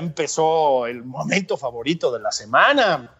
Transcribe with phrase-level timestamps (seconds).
[0.00, 3.14] Empezó el momento favorito de la semana.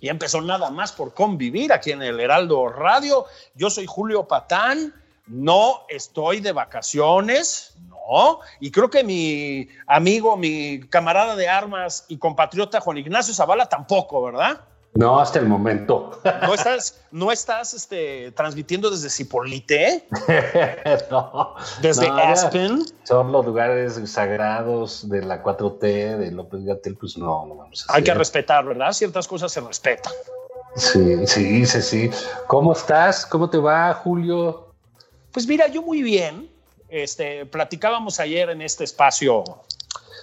[0.00, 3.26] Ya empezó nada más por convivir aquí en el Heraldo Radio.
[3.54, 4.92] Yo soy Julio Patán.
[5.28, 8.40] No estoy de vacaciones, no.
[8.58, 14.20] Y creo que mi amigo, mi camarada de armas y compatriota Juan Ignacio Zavala tampoco,
[14.20, 14.60] ¿verdad?
[14.94, 16.20] No, hasta el momento.
[16.42, 20.06] ¿No estás, no estás este, transmitiendo desde Cipolite?
[21.10, 21.54] no.
[21.80, 22.84] ¿Desde no, Aspen?
[23.04, 25.80] Son los lugares sagrados de la 4T,
[26.18, 28.92] de López Gatel, pues no, no vamos a Hay que respetar, ¿verdad?
[28.92, 30.12] Ciertas cosas se respetan.
[30.76, 32.10] Sí, sí, sí, sí.
[32.46, 33.24] ¿Cómo estás?
[33.24, 34.74] ¿Cómo te va, Julio?
[35.30, 36.50] Pues mira, yo muy bien.
[36.88, 39.44] Este, platicábamos ayer en este espacio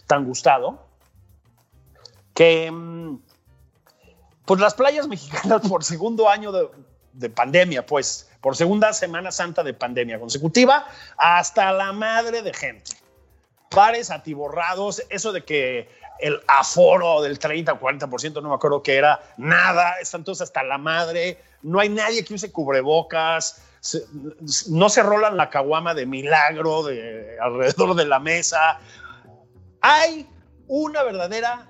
[0.06, 0.86] tan gustado
[2.36, 3.20] que mm,
[4.49, 6.67] pues las playas mexicanas por segundo año de,
[7.14, 10.87] de pandemia, pues por segunda Semana Santa de pandemia consecutiva,
[11.20, 12.93] hasta la madre de gente.
[13.70, 15.87] Bares atiborrados, eso de que
[16.17, 20.64] el aforo del 30 o 40%, no me acuerdo qué era, nada, están todos hasta
[20.64, 23.61] la madre, no hay nadie que use cubrebocas,
[24.67, 28.80] no se rolan la caguama de milagro de, alrededor de la mesa.
[29.81, 30.27] Hay
[30.67, 31.67] una verdadera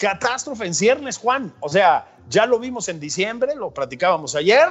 [0.00, 1.54] catástrofe en ciernes, Juan.
[1.60, 4.66] O sea, ya lo vimos en diciembre, lo platicábamos ayer,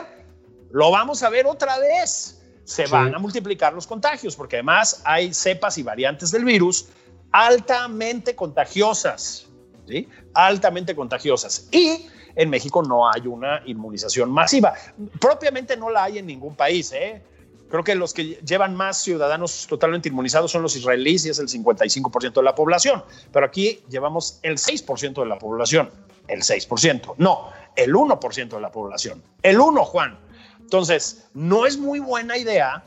[0.72, 2.41] lo vamos a ver otra vez.
[2.66, 2.91] Se Sí.
[2.91, 6.88] van a multiplicar los contagios, porque además hay cepas y variantes del virus
[7.31, 9.45] altamente contagiosas,
[9.88, 10.07] ¿sí?
[10.34, 11.67] Altamente contagiosas.
[11.72, 14.73] Y en México no hay una inmunización masiva.
[15.19, 17.22] Propiamente no la hay en ningún país, ¿eh?
[17.69, 21.47] Creo que los que llevan más ciudadanos totalmente inmunizados son los israelíes y es el
[21.47, 23.03] 55% de la población.
[23.31, 25.91] Pero aquí llevamos el 6% de la población.
[26.28, 27.16] El 6%.
[27.18, 29.24] No, el 1% de la población.
[29.44, 30.18] El 1, Juan.
[30.59, 32.84] Entonces, no es muy buena idea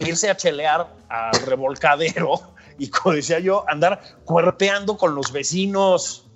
[0.00, 2.40] irse a chelear al revolcadero
[2.78, 6.26] y, como decía yo, andar cuerpeando con los vecinos.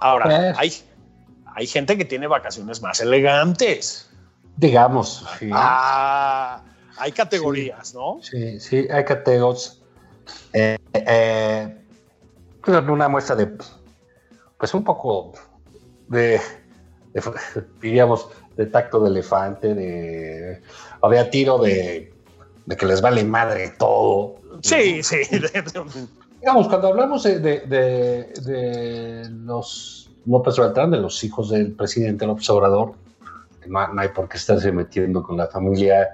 [0.00, 0.72] Ahora, hay,
[1.54, 4.10] hay gente que tiene vacaciones más elegantes.
[4.56, 5.24] Digamos.
[5.38, 6.62] Sí, Ah,
[6.98, 8.18] hay categorías, ¿no?
[8.22, 9.80] sí, sí, hay categorías.
[10.52, 11.76] Eh, eh,
[12.64, 13.48] pues, una muestra de,
[14.58, 15.32] pues un poco
[16.08, 16.40] de,
[17.12, 17.22] de,
[17.80, 20.62] diríamos, de tacto de elefante, de,
[21.00, 22.12] o de a tiro de,
[22.64, 24.36] de que les vale madre todo.
[24.62, 25.16] Sí, sí.
[26.40, 32.26] Digamos, cuando hablamos de, de, de- de los López Beltrán, de los hijos del presidente
[32.26, 32.94] López Obrador,
[33.68, 36.08] no, no hay por qué estarse metiendo con la familia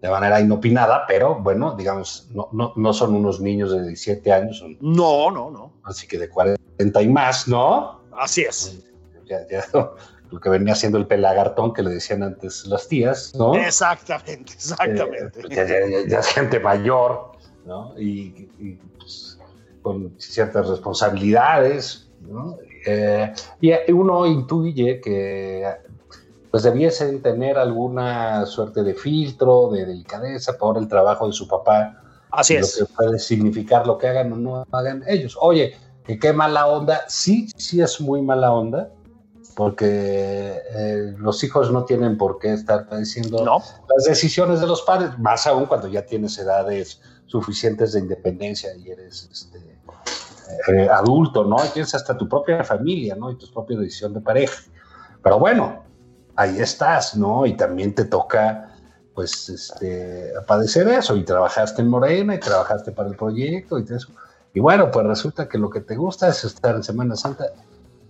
[0.00, 4.58] de manera inopinada, pero bueno, digamos, no, no, no son unos niños de 17 años,
[4.58, 5.72] son No, no, no.
[5.82, 8.02] así que de 40 y más, ¿no?
[8.16, 8.78] Así es.
[9.26, 9.64] Ya, ya,
[10.30, 13.54] lo que venía siendo el pelagartón que le decían antes las tías, ¿no?
[13.56, 15.40] Exactamente, exactamente.
[15.40, 17.32] Eh, ya, ya- ya- ya es gente mayor,
[17.64, 17.98] ¿no?
[17.98, 19.38] Y, y, pues,
[19.82, 22.56] con ciertas responsabilidades, ¿no?
[22.86, 25.66] Eh, y uno intuye que
[26.50, 32.02] pues debiesen tener alguna suerte de filtro, de delicadeza por el trabajo de su papá,
[32.30, 32.76] Así y lo es.
[32.76, 35.36] que puede significar lo que hagan o no hagan ellos.
[35.40, 38.90] Oye, que qué mala onda, sí, sí es muy mala onda,
[39.54, 43.58] porque eh, los hijos no tienen por qué estar padeciendo No,
[43.94, 48.90] las decisiones de los padres, más aún cuando ya tienes edades suficientes de independencia y
[48.90, 49.58] eres este,
[50.68, 51.56] eh, adulto, ¿no?
[51.64, 53.30] Y tienes hasta tu propia familia, ¿no?
[53.30, 54.62] Y tu propia decisión de pareja.
[55.22, 55.82] Pero bueno,
[56.38, 57.44] ahí estás, ¿no?
[57.44, 58.72] Y también te toca,
[59.12, 61.16] pues, este, padecer eso.
[61.16, 64.12] Y trabajaste en Morena y trabajaste para el proyecto y todo eso.
[64.54, 67.46] Y bueno, pues resulta que lo que te gusta es estar en Semana Santa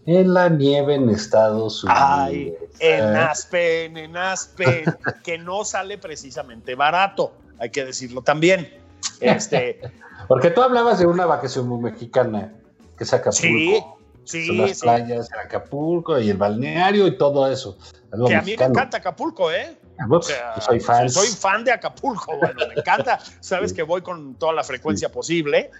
[0.06, 2.02] en la nieve en Estados Unidos.
[2.02, 4.84] Ay, en Aspen, en Aspen,
[5.24, 8.70] que no sale precisamente barato, hay que decirlo también.
[9.20, 9.80] Este,
[10.28, 12.52] Porque tú hablabas de una vacación muy mexicana,
[12.96, 13.32] que Acapulco.
[13.32, 13.82] Sí,
[14.28, 14.46] sí.
[14.46, 14.82] Son las sí.
[14.82, 17.78] playas Acapulco y el balneario y todo eso.
[18.12, 19.76] Algo Que a mí me encanta Acapulco, ¿eh?
[20.08, 21.10] O sea, yo soy fan.
[21.10, 23.18] soy fan de Acapulco, bueno, me encanta.
[23.40, 25.70] Sabes que voy con toda la frecuencia posible,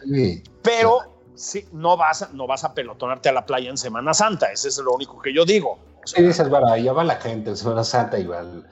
[0.63, 4.51] pero sí, no vas, a, no vas a pelotonarte a la playa en Semana Santa,
[4.51, 5.79] ese es lo único que yo digo.
[6.03, 8.65] O sea, dices, bueno, ahí va la gente en Semana Santa y va el,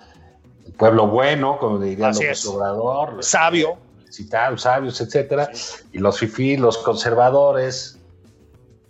[0.64, 2.44] el pueblo bueno, como diría López.
[2.46, 3.22] Obrador.
[3.22, 3.78] Sabio.
[4.10, 5.50] Citados, sabios, etcétera.
[5.92, 7.95] Y los fifí, los conservadores,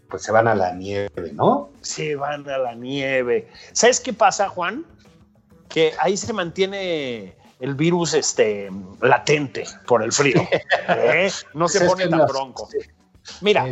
[0.08, 1.70] pues se van a la nieve, ¿no?
[1.82, 3.48] se van a la nieve.
[3.72, 4.84] ¿Sabes qué pasa, Juan?
[5.68, 8.70] Que ahí se mantiene el virus este,
[9.00, 10.42] latente por el frío.
[10.88, 11.30] ¿eh?
[11.54, 12.68] No se es pone tan bronco.
[13.40, 13.66] Mira,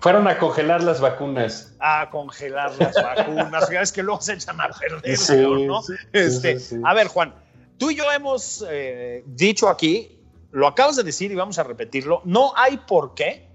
[0.00, 1.72] fueron a congelar las vacunas.
[1.80, 5.82] a congelar las vacunas, ya ves que luego se echan a perder, Sí, peor, ¿no?
[5.82, 6.76] sí, Este, sí.
[6.84, 7.34] A ver, Juan,
[7.78, 10.18] tú y yo hemos eh, dicho aquí,
[10.52, 13.48] lo acabas de decir y vamos a repetirlo, no hay por qué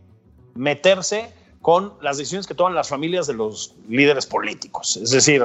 [0.56, 1.31] meterse
[1.62, 4.98] con las decisiones que toman las familias de los líderes políticos.
[4.98, 5.44] Es decir,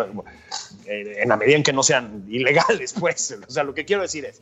[0.86, 3.36] eh, en la medida en que no sean ilegales, pues.
[3.46, 4.40] O sea, lo que quiero decir es,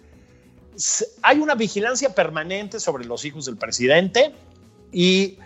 [1.22, 4.32] hay una vigilancia permanente sobre los hijos del presidente
[4.92, 5.38] y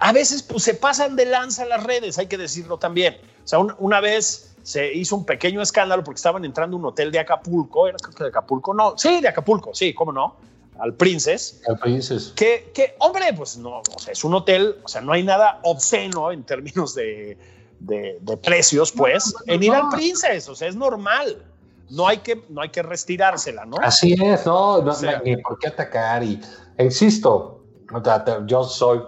[0.00, 3.16] a veces pues, se pasan de lanza las redes, hay que decirlo también.
[3.44, 6.86] O sea, un- una vez se hizo un pequeño escándalo porque estaban entrando a un
[6.86, 8.74] hotel de Acapulco, ¿era creo de Acapulco?
[8.74, 10.36] No, sí, de Acapulco, sí, cómo no,
[10.78, 11.60] al Princess.
[11.68, 12.32] Al Princess.
[12.36, 15.60] Que, que, hombre, pues no, o sea, es un hotel, o sea, no hay nada
[15.62, 17.38] obsceno en términos de,
[17.80, 21.42] de- de precios, pues, en ir al Princess, o sea, es normal.
[21.90, 23.76] No hay que, no hay que restirársela, ¿no?
[23.82, 26.22] Así es, no, no, O sea- ni por qué atacar.
[26.24, 26.40] Y
[26.78, 27.62] insisto,
[27.92, 29.00] o sea, te- yo soy,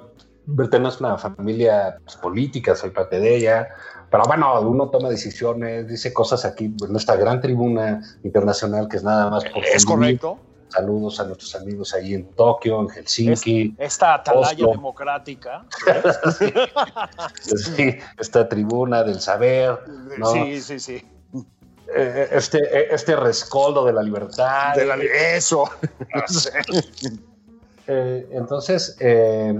[0.56, 3.68] pertenezco a una familia pues, política, soy parte de ella,
[4.10, 9.02] pero bueno, uno toma decisiones, dice cosas aquí en esta gran tribuna internacional que es
[9.02, 10.20] nada más por Es convivir.
[10.20, 10.38] correcto.
[10.80, 13.74] Saludos a nuestros amigos ahí en Tokio, en Helsinki.
[13.78, 14.70] Esta atalaya Oslo.
[14.72, 15.64] democrática.
[17.40, 19.78] Sí, esta tribuna del saber,
[20.18, 20.26] ¿no?
[20.26, 21.02] Sí, sí, sí.
[21.96, 24.74] Eh, este, eh, este rescoldo de la libertad.
[24.74, 25.64] De la- eso.
[27.88, 29.54] Eh, entonces, eh,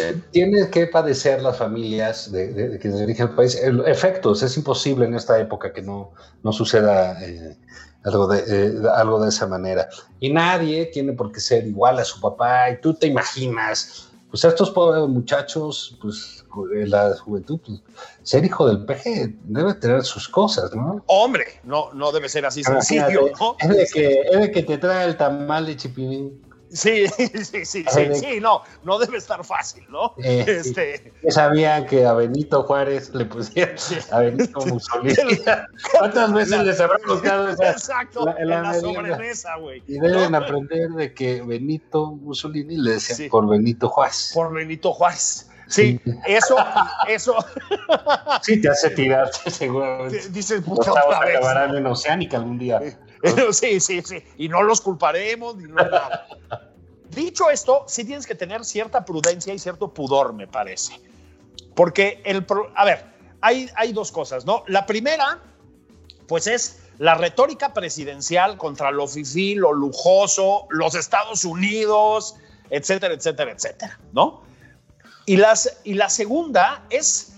[0.00, 4.42] eh, tiene que padecer las familias de, de- de quienes dirigen el país efectos.
[4.42, 6.12] Es imposible en esta época que no,
[6.42, 7.58] no suceda eh,
[8.04, 9.88] algo, de, eh, algo de esa manera.
[10.20, 12.70] Y nadie tiene por qué ser igual a su papá.
[12.70, 17.80] Y tú te imaginas, pues estos pobres muchachos, pues la juventud, pues,
[18.22, 21.02] ser hijo del peje debe tener sus cosas, ¿no?
[21.06, 23.56] Hombre, no, no debe ser así sencillo, ¿no?
[23.58, 26.51] Es de que, es de que te trae el tamal de chipilín.
[26.82, 27.84] Sí, sí, sí, sí,
[28.14, 30.14] sí, no, no debe estar fácil, ¿no?
[30.24, 31.12] Eh, Este,
[31.86, 33.76] que a Benito Juárez le pusieron
[34.10, 35.38] a Benito Mussolini.
[35.98, 37.70] ¿Cuántas veces La- les habrá tocado esa?
[37.72, 39.82] exacto, la- en la la, sobremesa, güey.
[39.86, 40.38] Y deben ¿no?
[40.38, 43.28] aprender de que Benito Mussolini le decía Sí.
[43.28, 44.30] por Benito Juárez.
[44.32, 45.50] Por Benito Juárez.
[45.68, 46.56] Sí, eso,
[47.08, 47.36] eso,
[48.42, 50.28] Sí, te hace tirarte seguramente.
[50.30, 51.36] dices, Los puta, chavos otra vez.
[51.36, 52.80] acabarán en Oceánica algún día.
[53.52, 54.22] Sí, sí, sí.
[54.36, 56.26] Y no los culparemos ni nada.
[57.14, 60.98] Dicho esto, sí tienes que tener cierta prudencia y cierto pudor, me parece.
[61.74, 62.46] Porque el.
[62.74, 63.04] A ver,
[63.40, 64.64] hay, hay dos cosas, ¿no?
[64.66, 65.40] La primera,
[66.26, 72.36] pues es la retórica presidencial contra lo fifí, lo lujoso, los Estados Unidos,
[72.70, 74.42] etcétera, etcétera, etcétera, ¿no?
[75.26, 77.34] Y, las, y la segunda es,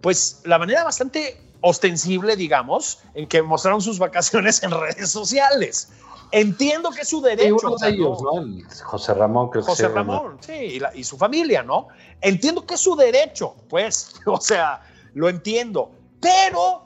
[0.00, 5.88] pues, la manera bastante ostensible, digamos, en que mostraron sus vacaciones en redes sociales.
[6.32, 7.56] Entiendo que es su Y derecho.
[7.62, 9.88] uno de ellos, no- José Ramón, creo que José.
[9.88, 11.88] Ramón, sí, y, la- y su familia, ¿no?
[12.20, 14.80] Entiendo que es su derecho, pues, o sea,
[15.14, 15.90] lo entiendo,
[16.20, 16.82] pero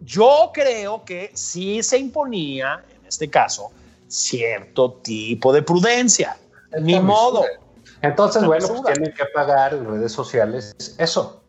[0.00, 3.70] yo creo que sí se imponía, en este caso,
[4.08, 6.36] cierto tipo de prudencia.
[6.80, 7.40] Ni Esta modo.
[7.42, 7.60] mesura.
[8.02, 11.42] Entonces, Esta bueno, pues tienen que pagar en redes sociales eso.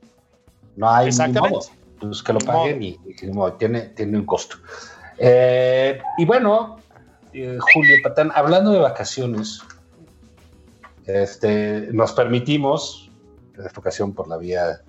[0.76, 1.58] No hay ni Exactamente.
[1.58, 1.68] modo.
[2.00, 2.88] Pues que lo Ni paguen y,
[3.22, 4.58] y ni modo, tiene, tiene un costo.
[5.18, 6.80] Eh, y bueno,
[7.44, 9.62] eh, Julio Patán, hablando de vacaciones,
[11.06, 13.10] este, nos permitimos,
[13.58, 14.82] en esta ocasión por la vía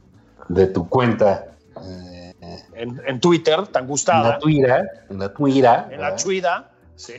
[0.48, 2.32] de tu cuenta, eh,
[2.74, 7.14] En, en Twitter, tan en gustada, la tuira, en la tuira, en la chuida, sí.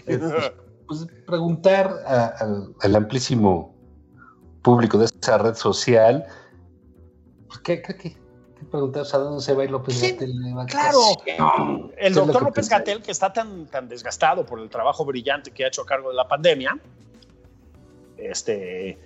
[0.88, 3.76] pues, preguntar a- al, al amplísimo
[4.62, 6.26] público de esa red social,
[7.48, 8.18] pues, ¿qué, qué, qué-
[8.66, 10.34] preguntas a dónde se va a ir López Gatel.
[10.68, 11.02] Claro,
[11.98, 15.68] el doctor López Gatel, que está tan, tan desgastado por el trabajo brillante que ha
[15.68, 16.78] hecho a cargo de la pandemia,
[18.18, 18.98] este,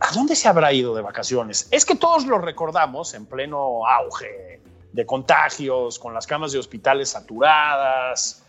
[0.00, 1.68] ¿a dónde se habrá ido de vacaciones?
[1.70, 4.60] Es que todos lo recordamos en pleno auge
[4.92, 8.42] de contagios, con las camas de hospitales saturadas,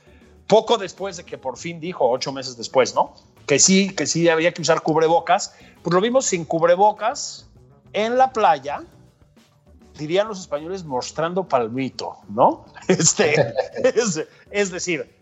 [0.48, 3.14] poco después de que por fin dijo, ocho meses después, ¿no?
[3.46, 5.54] Que sí, que sí había que usar cubrebocas,
[5.84, 7.48] pues lo vimos sin cubrebocas
[7.94, 8.84] en la playa,
[10.00, 12.66] dirían los españoles, mostrando palmito, ¿no?
[12.88, 13.54] Este,
[14.50, 15.16] es, decir,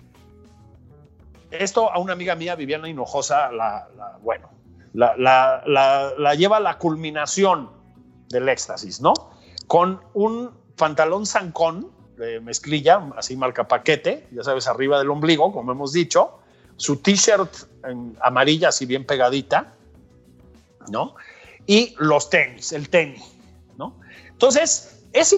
[1.51, 3.87] esto a una amiga mía, Viviana Hinojosa, la,
[4.21, 4.49] bueno,
[4.93, 7.69] la, la, lleva a la culminación
[8.29, 9.13] del éxtasis, ¿no?
[9.67, 15.71] Con un pantalón zancón de mezclilla, así marca paquete, ya sabes, arriba del ombligo, como
[15.71, 16.39] hemos dicho,
[16.77, 17.51] su t-shirt
[18.21, 19.73] amarilla, así bien pegadita,
[20.89, 21.15] ¿no?
[21.65, 23.36] Y los tenis, el tenis.
[24.37, 25.35] Entonces, es,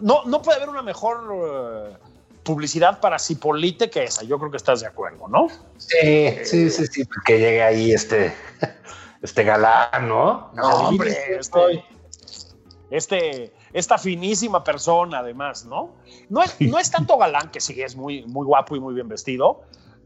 [0.00, 1.96] no, no puede haber una mejor eh,
[2.42, 4.24] publicidad para Cipolite que esa.
[4.24, 5.48] Yo creo que estás de acuerdo, ¿no?
[5.76, 8.32] Sí, sí, sí, sí, que llegue ahí este,
[9.22, 10.50] este galán, ¿no?
[10.54, 11.84] No, hombre, este,
[12.90, 15.96] este, esta finísima persona, además, ¿no?
[16.30, 19.08] No es, no es tanto galán, que sí es muy, muy guapo y muy bien
[19.08, 19.60] vestido,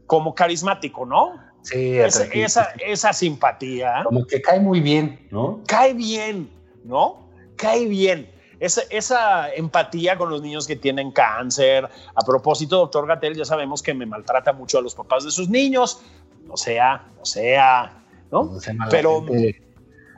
[0.05, 1.39] como carismático, ¿no?
[1.61, 4.01] Sí, esa, esa, simpatía.
[4.03, 5.61] Como que cae muy bien, ¿no?
[5.65, 6.49] Cae bien,
[6.83, 7.29] ¿no?
[7.55, 8.32] Cae bien.
[8.63, 11.89] Esa, esa, empatía con los niños que tienen cáncer.
[12.15, 15.49] A propósito, doctor Gatel, ya sabemos que me maltrata mucho a los papás de sus
[15.49, 16.01] niños.
[16.47, 18.01] No sea, no sea,
[18.31, 18.57] ¿no?
[18.89, 19.25] Pero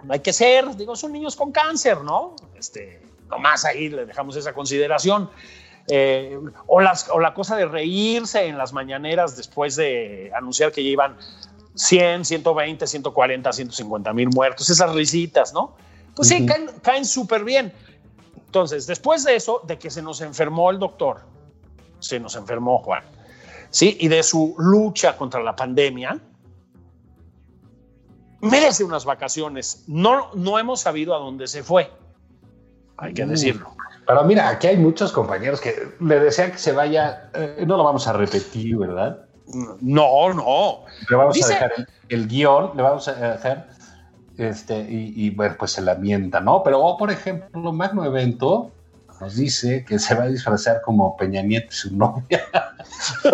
[0.07, 2.35] hay que ser, digo, son niños con cáncer, ¿no?
[2.55, 5.27] Este, nomás ahí le dejamos esa consideración.
[5.87, 10.83] Eh, o, las, o la cosa de reírse en las mañaneras después de anunciar que
[10.83, 11.17] llevan
[11.73, 15.75] 100, 120, 140, 150 mil muertos, esas risitas, ¿no?
[16.15, 16.45] Pues sí,
[16.83, 17.73] caen súper bien.
[18.55, 21.23] Entonces, después de eso, de que se nos enfermó el doctor,
[21.99, 23.03] se nos enfermó Juan,
[23.69, 23.97] ¿sí?
[23.99, 26.17] Y de su lucha contra la pandemia,
[28.39, 29.83] merece unas vacaciones.
[29.87, 31.91] No, no hemos sabido a dónde se fue,
[32.95, 33.75] hay que decirlo.
[34.07, 37.29] Pero mira, aquí hay muchos compañeros que le desean que se vaya.
[37.33, 39.25] Eh, no lo vamos a repetir, ¿verdad?
[39.81, 40.85] No, no.
[41.09, 41.73] Le vamos a dejar
[42.07, 43.67] el, guion, le vamos a dejar.
[44.37, 46.61] Este, y, bueno, pues se lamenta, ¿no?
[46.63, 48.71] Pero, por ejemplo, Magno Evento
[49.21, 52.45] nos dice que se va a disfrazar como Peña Nieto y su novia.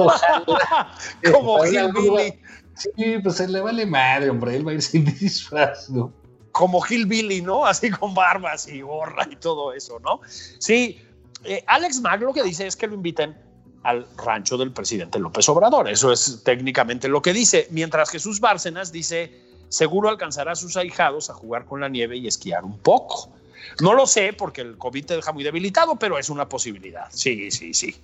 [1.33, 2.39] como Gil
[2.75, 4.55] Sí, pues se le vale madre, hombre.
[4.55, 6.11] Él va a ir sin disfraz, ¿no?
[6.51, 7.65] como Hillbilly, ¿no?
[7.65, 10.21] Así con barbas y gorra y todo eso, ¿no?
[10.27, 10.99] Sí,
[11.43, 13.35] eh, Alex Mag lo que dice es que lo inviten
[13.83, 15.89] al rancho del presidente López Obrador.
[15.89, 17.67] Eso es técnicamente lo que dice.
[17.71, 19.31] Mientras Jesús Bárcenas dice,
[19.71, 23.29] seguro alcanzará a sus ahijados a jugar con la nieve y esquiar un poco.
[23.79, 27.05] No lo sé porque el COVID te deja muy debilitado, pero es una posibilidad.
[27.09, 27.95] Sí, sí, sí.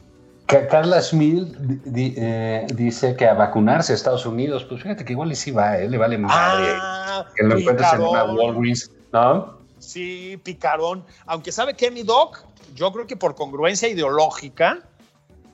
[0.46, 1.54] Carla Smith
[1.94, 5.90] eh, dice que a vacunarse a Estados Unidos, pues fíjate que igual sí va, ¿eh?
[5.90, 9.58] le vale madre ah, que lo encuentres en una Walgreens, ¿no?
[9.80, 11.04] Sí, picarón.
[11.26, 12.46] Aunque sabe que mi doc,
[12.76, 14.80] yo creo que por congruencia ideológica,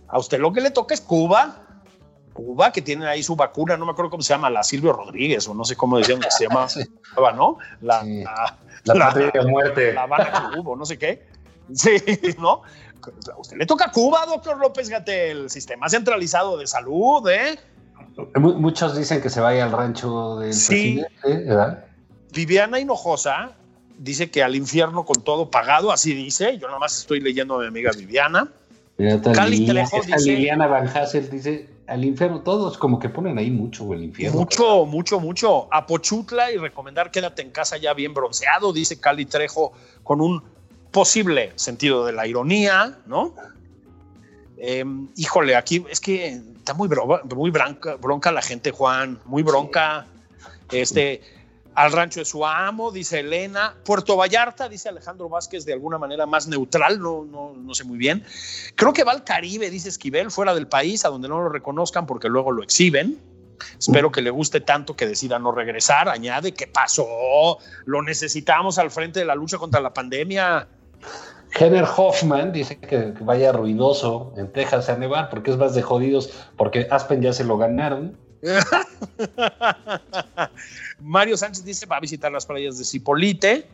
[0.08, 1.63] a usted lo que le toca es Cuba.
[2.34, 5.48] Cuba, que tiene ahí su vacuna, no me acuerdo cómo se llama, la Silvio Rodríguez,
[5.48, 6.68] o no sé cómo decían que se llama,
[7.36, 7.58] ¿no?
[7.82, 8.04] La,
[8.84, 9.94] la, la, muerte.
[9.94, 11.26] La Habana Cuba, no sé qué.
[11.74, 11.92] Sí,
[12.40, 12.62] ¿no?
[13.34, 17.60] a usted le toca Cuba, doctor López Gatel, sistema centralizado de salud, ¿eh?
[18.36, 21.02] Muchos dicen que se vaya al rancho del sí.
[21.22, 21.86] presidente, ¿verdad?
[22.32, 23.56] Viviana Hinojosa
[23.98, 26.58] dice que al infierno con todo pagado, así dice.
[26.58, 28.52] Yo nomás estoy leyendo a mi amiga Viviana.
[29.34, 30.32] Cali Trejo dice.
[30.32, 34.40] Liliana Van Hassel dice al infierno, todos como que ponen ahí mucho el infierno.
[34.40, 35.68] Mucho, mucho, mucho.
[35.72, 39.74] A Pochutla y recomendar quédate en casa ya bien bronceado, dice Cali Trejo,
[40.04, 40.44] con un
[40.92, 43.36] posible sentido de la ironía, ¿no?
[44.58, 46.88] Em, híjole, aquí es que está muy,
[47.36, 50.06] muy bronca, bronca la gente, Juan, muy bronca.
[50.72, 51.22] Este,
[51.76, 53.76] al rancho de su amo, dice Elena.
[53.84, 57.98] Puerto Vallarta, dice Alejandro Vázquez, de alguna manera más neutral, no, no, no sé muy
[57.98, 58.24] bien.
[58.76, 62.06] Creo que va al Caribe, dice Esquivel, fuera del país, a donde no lo reconozcan
[62.06, 63.20] porque luego lo exhiben.
[63.80, 66.10] Espero que le guste tanto que decida no regresar.
[66.10, 67.58] Añade, ¿qué pasó?
[67.86, 70.68] Lo necesitamos al frente de la lucha contra la pandemia.
[71.56, 76.32] Henner Hoffman dice que, vaya ruidoso en Texas a nevar porque es más de jodidos,
[76.58, 78.18] porque Aspen ya se lo ganaron.
[81.00, 83.68] Mario Sánchez dice va a visitar las playas de Cipolite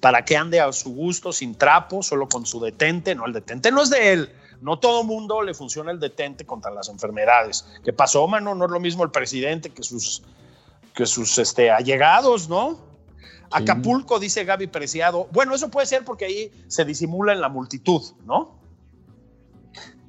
[0.00, 3.14] para que ande a su gusto, sin trapo, solo con su detente.
[3.14, 4.32] No, el detente no es de él.
[4.60, 7.66] No todo mundo le funciona el detente contra las enfermedades.
[7.84, 8.54] ¿Qué pasó, mano?
[8.54, 10.22] No es lo mismo el presidente que sus,
[10.94, 12.78] que sus este, allegados, ¿no?
[13.50, 15.28] Acapulco, dice Gaby Preciado.
[15.32, 18.61] Bueno, eso puede ser porque ahí se disimula en la multitud, ¿no?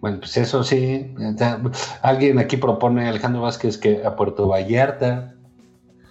[0.03, 1.15] Bueno, pues eso sí.
[2.01, 5.33] Alguien aquí propone, Alejandro Vázquez, que a Puerto Vallarta,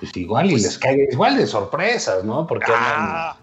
[0.01, 2.47] pues igual y pues les caiga igual de sorpresas, ¿no?
[2.47, 3.37] Porque ah,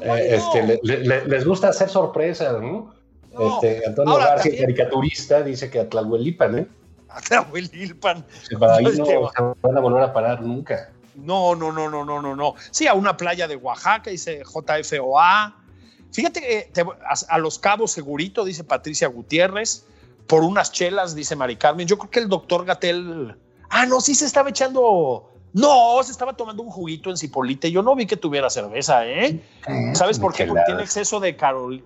[0.00, 0.80] eh, este,
[1.26, 2.94] les gusta hacer sorpresas, ¿no?
[3.38, 6.66] este, Antonio García, caricaturista, dice que a Tlahuelipan, ¿eh?
[7.10, 8.24] A Tlahuelipan.
[8.58, 9.18] Para ahí no se
[9.62, 10.90] van a volver a parar nunca.
[11.16, 12.54] No, no, no, no, no, no, no.
[12.70, 15.61] Sí, a una playa de Oaxaca, dice JFOA.
[16.12, 16.86] Fíjate que
[17.28, 19.86] a, Los Cabos segurito, dice Patricia Gutiérrez.
[20.26, 21.86] Por unas chelas, dice Mari Carmen.
[21.86, 23.36] Yo creo que el doctor Gatel.
[23.70, 25.28] Ah, no, sí se estaba echando.
[25.54, 27.70] No, se estaba tomando un juguito en Cipolite.
[27.70, 29.42] Yo no vi que tuviera cerveza, ¿eh?
[29.94, 30.46] ¿Sabes por qué?
[30.46, 31.36] Porque tiene exceso de,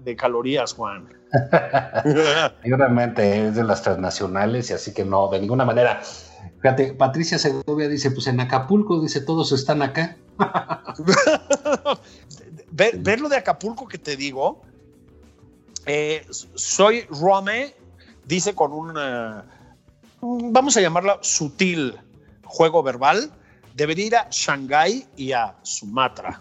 [0.05, 1.09] de calorías, Juan.
[2.63, 6.01] Seguramente es de las transnacionales y así que no, de ninguna manera.
[6.61, 10.17] Fíjate, Patricia Segovia dice, pues en Acapulco, dice, todos están acá.
[12.77, 14.63] ver, lo de Acapulco que te digo,
[15.87, 17.75] eh, soy Rome,
[18.25, 18.95] dice con un,
[20.53, 21.97] vamos a llamarla sutil
[22.45, 23.33] juego verbal,
[23.75, 26.41] debería ir a Shanghái y a Sumatra.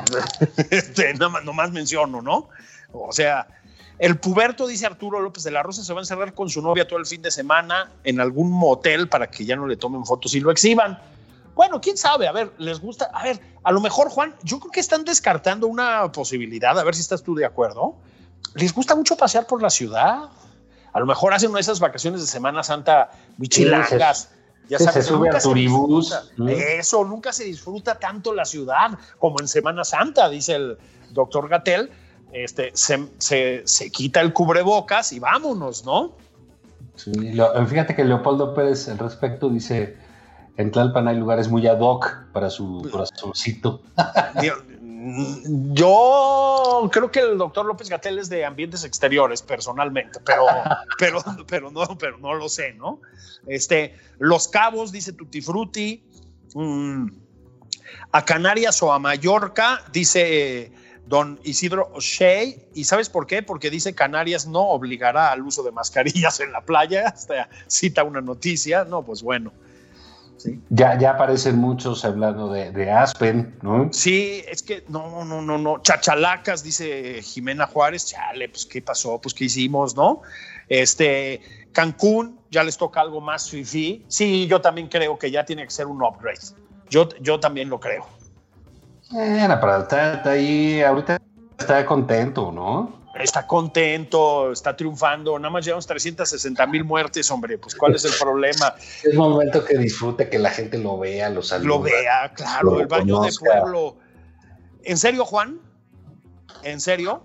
[0.70, 2.48] este, no, más menciono, ¿no?
[2.92, 3.46] O sea,
[3.98, 6.86] el puberto, dice Arturo López de la Rosa, se va a encerrar con su novia
[6.86, 10.34] todo el fin de semana en algún motel para que ya no le tomen fotos
[10.34, 10.98] y lo exhiban.
[11.54, 14.72] Bueno, quién sabe, a ver, les gusta, a ver, a lo mejor, Juan, yo creo
[14.72, 17.94] que están descartando una posibilidad, a ver si estás tú de acuerdo.
[18.54, 20.30] Les gusta mucho pasear por la ciudad.
[20.92, 24.30] A lo mejor hacen una de esas vacaciones de Semana Santa michilangas.
[24.68, 26.14] Ya sabes, se sube a turibús.
[26.48, 30.78] Eso, nunca se disfruta tanto la ciudad como en Semana Santa, dice el
[31.10, 31.90] doctor Gatel
[32.32, 36.12] este, se, se, quita el cubrebocas y vámonos, ¿no?
[36.96, 37.12] Sí,
[37.66, 39.96] fíjate que Leopoldo Pérez al respecto dice,
[40.56, 43.82] en Tlalpan hay lugares muy ad hoc para su corazoncito.
[45.72, 50.46] Yo creo que el doctor López Gatel es de ambientes exteriores, personalmente, pero,
[50.98, 53.00] pero, pero, no, pero no lo sé, ¿no?
[53.46, 56.04] Este, Los Cabos, dice Tutti Frutti.
[56.54, 57.08] Mm,
[58.12, 60.72] a Canarias o a Mallorca, dice
[61.06, 62.54] don Isidro O'Shea.
[62.74, 63.42] ¿Y sabes por qué?
[63.42, 67.08] Porque dice Canarias no obligará al uso de mascarillas en la playa.
[67.14, 68.84] Hasta cita una noticia.
[68.84, 69.52] No, pues bueno.
[70.70, 73.88] Ya, ya aparecen muchos hablando de, Aspen, ¿no?
[73.92, 75.82] Sí, es que no, no, no, no.
[75.82, 78.06] Chachalacas, dice Jimena Juárez.
[78.06, 80.22] Chale, pues qué pasó, pues qué hicimos, ¿no?
[80.68, 81.40] Este,
[81.72, 84.04] Cancún, ya les toca algo más fifi.
[84.08, 86.40] Sí, yo también creo que ya tiene que ser un upgrade.
[86.88, 88.06] Yo, yo también lo creo.
[89.10, 91.18] Bueno, pero está, ahí, ahorita
[91.58, 93.01] está contento, ¿no?
[93.14, 95.38] Está contento, está triunfando.
[95.38, 97.58] Nada más llevamos 360 mil muertes, hombre.
[97.58, 98.74] Pues, ¿cuál es el problema?
[99.02, 101.68] Es momento que disfrute, que la gente lo vea, lo saluda.
[101.68, 103.96] Lo vea, claro, el baño de pueblo.
[104.84, 105.60] ¿En serio, Juan?
[106.62, 107.22] ¿En serio?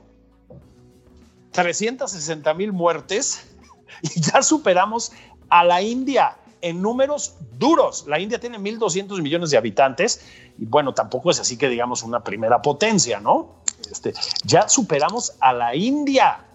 [1.52, 3.46] 360 mil muertes
[4.02, 5.12] y ya superamos
[5.50, 8.06] a la India en números duros.
[8.08, 10.22] La India tiene 1.200 millones de habitantes
[10.58, 13.62] y bueno, tampoco es así que digamos una primera potencia, ¿no?
[13.92, 16.46] Este, ya superamos a la India.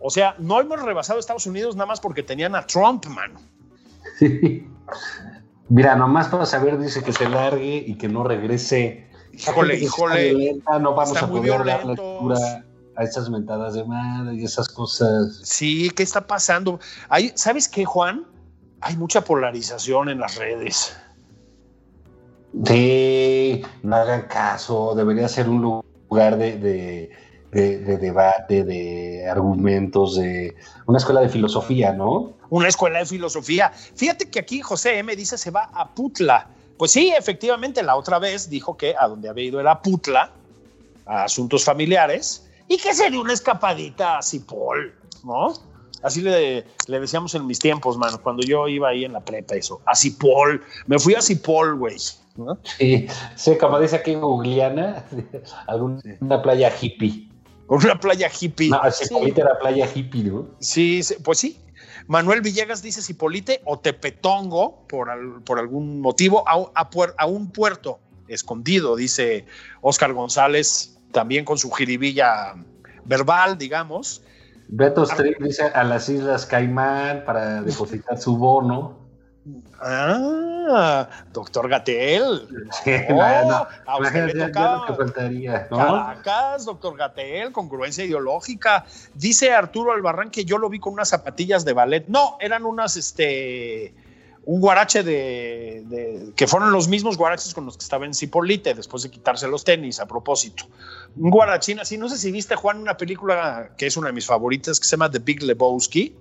[0.00, 3.40] O sea, no hemos rebasado a Estados Unidos nada más porque tenían a Trump, mano.
[5.68, 9.08] Mira, nomás para saber, dice que se largue y que no regrese.
[9.32, 10.60] Híjole, híjole.
[10.80, 12.64] no vamos a poder dar lectura
[12.96, 15.40] a esas mentadas de madre y esas cosas.
[15.42, 16.80] Sí, ¿qué está pasando?
[17.34, 18.24] ¿Sabes qué, Juan?
[18.80, 20.96] Hay mucha polarización en las redes.
[22.64, 27.10] Sí, no hagan caso, debería ser un lugar de,
[27.52, 30.54] debate, de argumentos, de
[30.86, 32.32] una escuela de filosofía, ¿no?
[32.48, 33.72] Una escuela de filosofía.
[33.72, 36.48] Fíjate que aquí José M dice se va a Putla.
[36.78, 40.30] Pues sí, efectivamente, la otra vez dijo que a donde había ido era Putla,
[41.06, 45.54] a asuntos familiares, y que sería una escapadita a Cipol, ¿no?
[46.02, 49.54] Así le, le decíamos en mis tiempos, mano, cuando yo iba ahí en la prepa,
[49.54, 49.80] eso.
[49.86, 50.62] A Cipol.
[50.86, 51.96] Me fui a Cipol, güey.
[51.98, 55.04] Sí, sí, como dice aquí en Googleana,
[55.66, 57.28] alguna playa hippie.
[57.68, 58.68] Una playa hippie.
[58.68, 60.46] No, Cipolite era playa hippie, ¿no?
[60.60, 61.58] Sí, pues sí.
[62.06, 65.08] Manuel Villegas dice Cipolite o Tepetongo, por,
[65.44, 66.70] por algún motivo, a,
[67.18, 69.44] a, un puerto escondido, dice
[69.80, 72.54] Oscar González, también con su jiribilla
[73.04, 74.22] verbal, digamos.
[74.68, 79.06] Beto Street dice a las Islas Caimán para depositar su bono.
[79.80, 82.48] Ah, doctor Gatel.
[83.86, 84.86] a usted le tocaba.
[85.68, 88.84] Caracas, doctor Gatel, congruencia ideológica.
[89.14, 92.06] Dice Arturo Albarrán que yo lo vi con unas zapatillas de ballet.
[92.08, 93.94] No, eran unas, este,
[94.46, 99.02] un guarache de, que fueron los mismos guaraches con los que estaba en Cipolite después
[99.02, 100.66] de quitarse los tenis a propósito.
[101.16, 104.24] Un guarachín así, no sé si viste Juan una película que es una de mis
[104.24, 106.16] favoritas que se llama The Big Lebowski.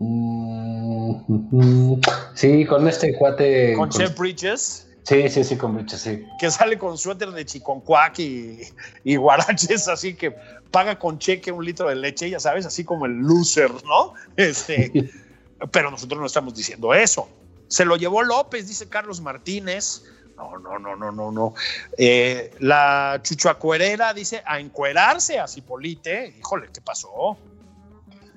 [0.00, 1.94] Mm,
[2.34, 3.74] sí, con este cuate.
[3.74, 4.86] Con, Chef Bridges.
[5.04, 6.22] Sí, sí, sí, con Bridges, sí.
[6.38, 8.60] Que sale con suéter de chiconcuac y,
[9.02, 10.34] y guaraches, así que
[10.70, 14.12] paga con cheque un litro de leche, ya sabes, así como el loser, ¿no?
[14.36, 15.10] Este.
[15.70, 17.28] Pero nosotros no estamos diciendo eso.
[17.68, 20.04] Se lo llevó López, dice Carlos Martínez.
[20.36, 21.54] No, no, no, no, no, no.
[21.98, 26.34] Eh, la chuchuacuerera dice a encuerarse a Cipolite.
[26.38, 27.36] Híjole, ¿qué pasó?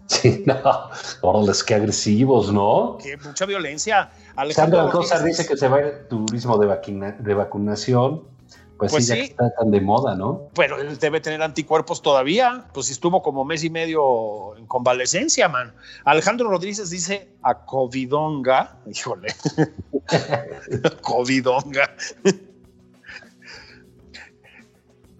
[0.08, 0.90] Sí, no.
[1.22, 2.98] Órales, qué agresivos, ¿no?
[3.02, 4.12] Qué mucha violencia.
[4.36, 8.33] Alejandro Alcózar dice que se va a ir turismo de, de vacunación
[8.78, 10.50] pues, pues, sí, está tan de moda, ¿no?
[10.56, 15.74] Pero él debe tener anticuerpos todavía, pues estuvo como mes y medio en convalecencia, man.
[16.06, 19.34] Alejandro Rodríguez dice a Covidonga, híjole,
[21.02, 21.96] Covidonga.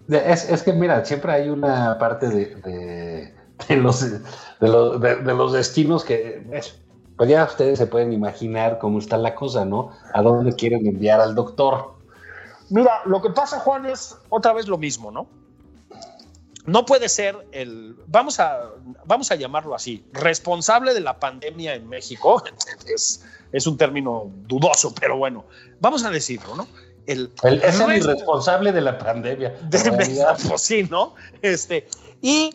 [0.08, 3.32] Es, que mira, siempre hay una parte de,
[3.70, 4.00] los,
[4.60, 6.42] de, los, destinos que,
[7.16, 9.90] pues ya ustedes se pueden imaginar cómo está la cosa, ¿no?
[10.12, 11.93] A dónde quieren enviar al doctor.
[12.70, 15.26] Mira, lo que pasa, Juan, es otra vez lo mismo, ¿no?
[16.66, 18.70] No puede ser el, vamos a,
[19.04, 22.42] vamos a llamarlo así, responsable de la pandemia en México,
[22.86, 23.22] es,
[23.52, 25.44] es un término dudoso, pero bueno,
[25.80, 26.66] vamos a decirlo, ¿no?
[27.06, 27.30] El,
[27.62, 29.50] es el irresponsable de la pandemia.
[29.68, 29.78] De,
[30.48, 31.14] pues sí, ¿no?
[31.42, 31.86] Este,
[32.22, 32.54] y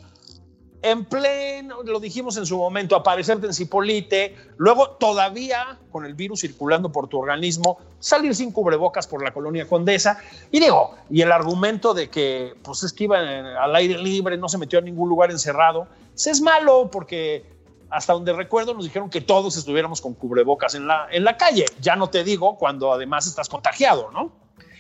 [0.82, 6.42] en pleno, lo dijimos en su momento, aparecerte en Cipolite, luego todavía con el virus
[6.42, 10.22] circulando por tu organismo, salir sin cubrebocas por la colonia Condesa.
[10.52, 14.48] Y digo, y el argumento de que pues es que iba al aire libre, no
[14.48, 17.46] se metió a ningún lugar encerrado, pues es malo porque
[17.90, 21.66] hasta donde recuerdo nos dijeron que todos estuviéramos con cubrebocas en la, en la calle.
[21.82, 24.32] Ya no te digo cuando además estás contagiado, ¿no?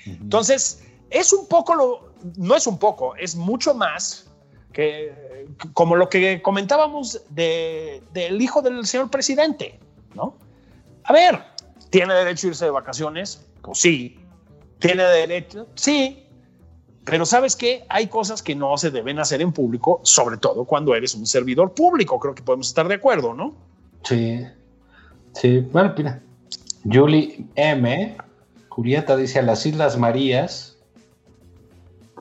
[0.05, 4.29] Entonces, es un poco lo, no es un poco, es mucho más
[4.71, 5.28] que
[5.73, 9.79] como lo que comentábamos del hijo del señor presidente,
[10.15, 10.37] ¿no?
[11.03, 11.39] A ver,
[11.89, 13.45] ¿tiene derecho a irse de vacaciones?
[13.61, 14.19] Pues sí.
[14.79, 15.67] ¿Tiene derecho?
[15.75, 16.25] Sí.
[17.05, 17.85] Pero sabes qué?
[17.89, 21.73] Hay cosas que no se deben hacer en público, sobre todo cuando eres un servidor
[21.73, 22.19] público.
[22.19, 23.55] Creo que podemos estar de acuerdo, ¿no?
[24.03, 24.45] Sí.
[25.33, 26.21] Sí, bueno, mira.
[26.89, 28.17] Julie M.
[28.69, 30.77] Julieta dice a las Islas Marías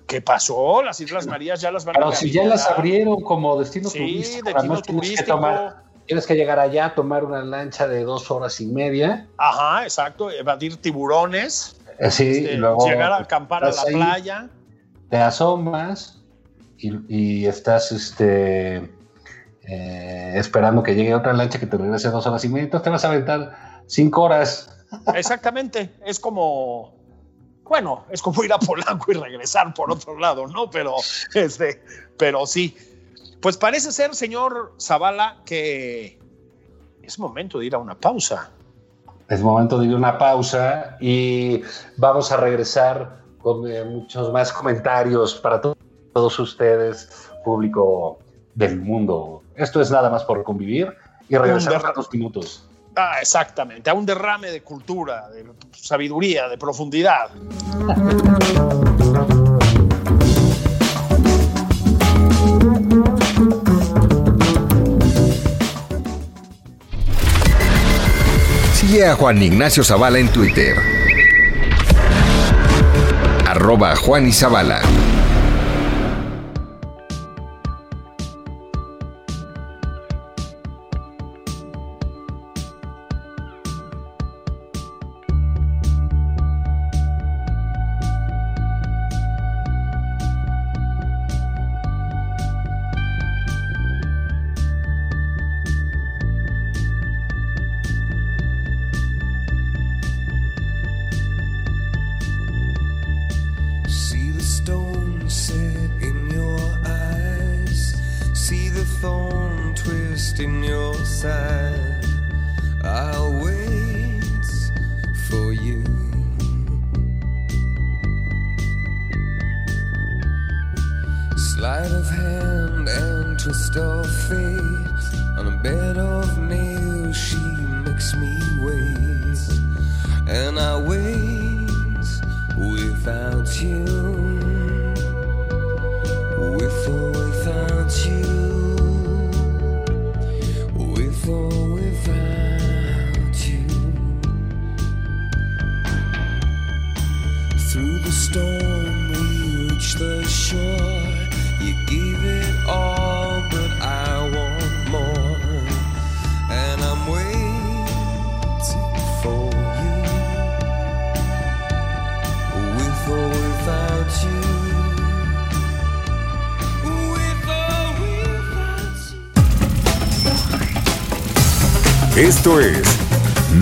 [0.09, 0.83] ¿Qué pasó?
[0.83, 4.49] Las Islas Marías ya las van a Pero si ya las abrieron como destino turístico.
[4.49, 5.41] Destino turístico.
[6.07, 9.29] Tienes que, llegar allá, tomar una lancha de dos horas y media.
[9.37, 10.31] Ajá, exacto.
[10.31, 11.79] Evadir tiburones.
[11.99, 14.49] Eh, sí, y este, luego llegar a acampar a la playa.
[15.11, 16.23] Te asomas
[16.79, 18.77] y, estás este,
[19.67, 22.65] eh, esperando que llegue otra lancha que te regrese dos horas y media.
[22.65, 24.75] Entonces te vas a aventar cinco horas.
[25.15, 25.91] Exactamente.
[26.07, 26.98] Es como
[27.69, 30.71] bueno, es como ir a Polanco y regresar por otro lado, ¿no?
[30.71, 30.97] Pero,
[31.35, 31.83] este,
[32.17, 32.77] pero sí.
[33.41, 36.19] Pues parece ser, señor Zavala, que
[37.03, 38.51] es momento de ir a una pausa.
[39.29, 41.63] Es momento de ir a una pausa y
[41.97, 48.19] vamos a regresar con eh, muchos más comentarios para todos ustedes, público
[48.55, 49.43] del mundo.
[49.55, 50.93] Esto es nada más por convivir
[51.29, 52.68] y regresamos a dos minutos.
[53.01, 57.31] Ah, exactamente, a un derrame de cultura, de sabiduría, de profundidad.
[68.73, 70.77] Sigue a Juan Ignacio Zavala en Twitter.
[73.47, 74.33] Arroba Juan.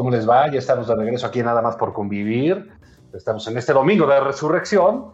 [0.00, 0.50] ¿Cómo les va?
[0.50, 2.70] Ya estamos de regreso aquí Nada más por convivir.
[3.12, 5.10] Estamos en este domingo de resurrección.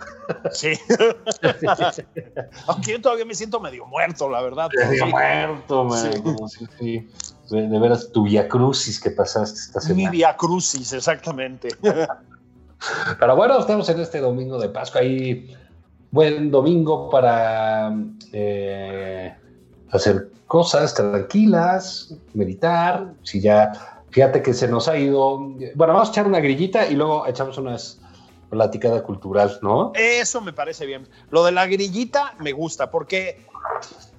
[0.52, 0.74] Sí.
[2.68, 4.68] Aunque yo todavía me siento medio muerto, la verdad.
[4.76, 5.10] Medio Sí.
[5.10, 6.12] muerto, man.
[6.12, 6.22] Sí.
[6.22, 7.08] Como si- sí.
[7.50, 10.10] De, de veras, tu via crucis que pasaste esta Mi semana.
[10.12, 11.66] via crucis, exactamente.
[13.18, 15.00] Pero bueno, estamos en este domingo de Pascua.
[15.00, 15.52] Ahí,
[16.12, 17.92] buen domingo para
[18.32, 19.34] eh,
[19.90, 23.14] hacer cosas tranquilas, meditar.
[23.24, 23.72] Si ya,
[24.16, 25.36] fíjate que se nos ha ido.
[25.74, 28.00] Bueno, vamos a echar una grillita y luego echamos unas
[28.48, 29.92] platicada cultural, ¿no?
[29.94, 31.06] Eso me parece bien.
[31.28, 33.44] Lo de la grillita me gusta porque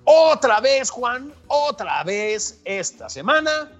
[0.03, 3.71] otra vez, Juan, otra vez esta semana,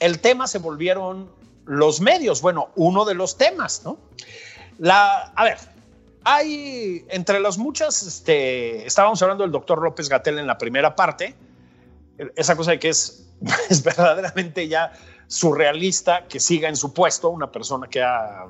[0.00, 1.30] el tema se volvieron
[1.64, 2.42] los medios.
[2.42, 3.96] Bueno, uno de los temas, ¿no?
[4.76, 5.56] La, a ver,
[6.24, 11.34] hay entre las muchas, este, estábamos hablando del doctor López Gatel en la primera parte,
[12.36, 13.29] esa cosa de que es,
[13.70, 14.92] es verdaderamente ya
[15.26, 18.46] surrealista que siga en su puesto una persona que ha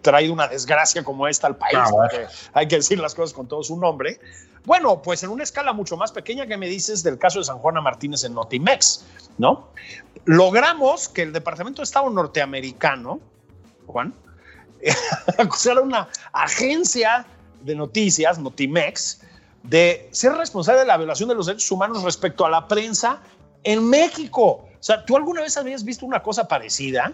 [0.00, 3.62] traído una desgracia como esta al país, porque hay que decir las cosas con todo
[3.62, 4.20] su nombre.
[4.64, 7.58] Bueno, pues en una escala mucho más pequeña que me dices del caso de San
[7.58, 9.04] Juana Martínez en Notimex,
[9.36, 9.68] ¿no?
[10.24, 13.20] Logramos que el Departamento de Estado norteamericano,
[13.86, 14.14] Juan,
[15.38, 17.26] acusara a una agencia
[17.62, 19.20] de noticias, Notimex,
[19.64, 23.20] de ser responsable de la violación de los derechos humanos respecto a la prensa
[23.66, 24.64] en México.
[24.72, 27.12] O sea, ¿tú alguna vez habías visto una cosa parecida?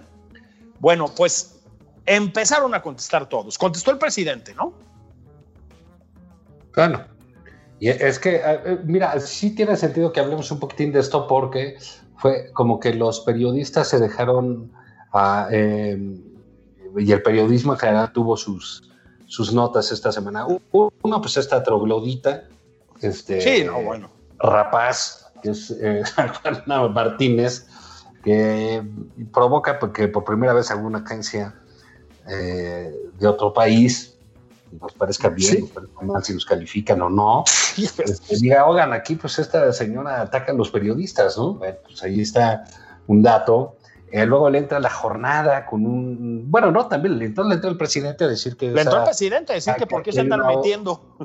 [0.78, 1.60] Bueno, pues
[2.04, 3.56] empezaron a contestar todos.
[3.56, 4.74] Contestó el presidente, ¿no?
[6.76, 7.04] Bueno,
[7.80, 11.26] y es que, eh, eh, mira, sí tiene sentido que hablemos un poquitín de esto
[11.26, 11.78] porque
[12.16, 14.70] fue como que los periodistas se dejaron,
[15.12, 15.98] ah, eh,
[16.96, 18.90] y el periodismo en general tuvo sus,
[19.26, 20.46] sus notas esta semana.
[20.70, 22.44] Uno, pues esta troglodita,
[23.00, 24.10] este, Sí, no, bueno.
[24.38, 26.02] rapaz, que es eh,
[26.64, 27.66] Juana Martínez,
[28.22, 28.82] que
[29.32, 31.54] provoca porque por primera vez alguna agencia
[32.28, 34.16] eh, de otro país
[34.80, 35.60] nos parezca bien, Sí.
[35.62, 37.44] nos parezca mal si nos califican o no,
[37.76, 38.04] este,
[38.36, 41.54] diga, oigan, aquí pues esta señora ataca a los periodistas, ¿no?
[41.54, 42.64] Bueno, pues ahí está
[43.06, 43.76] un dato.
[44.10, 47.70] Eh, luego le entra la jornada con un, bueno, no, también le entró, le entró
[47.70, 50.02] el presidente a decir que, Le entró el esa- presidente a decir Ah, que por
[50.02, 51.16] qué que se andan metiendo.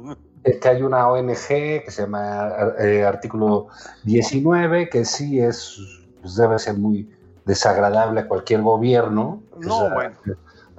[0.47, 3.67] Eh, que hay una ONG que se llama eh, Artículo
[4.03, 5.77] 19, que sí es,
[6.21, 7.09] pues debe ser muy
[7.45, 9.41] desagradable a cualquier gobierno.
[9.59, 10.15] No, esa, bueno.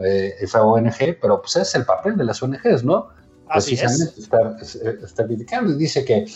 [0.00, 3.08] eh, esa ONG, pero pues es el papel de las ONGs, ¿no?
[3.48, 3.80] Así es.
[3.80, 5.72] Precisamente es- estar criticando.
[5.72, 6.26] Y dice que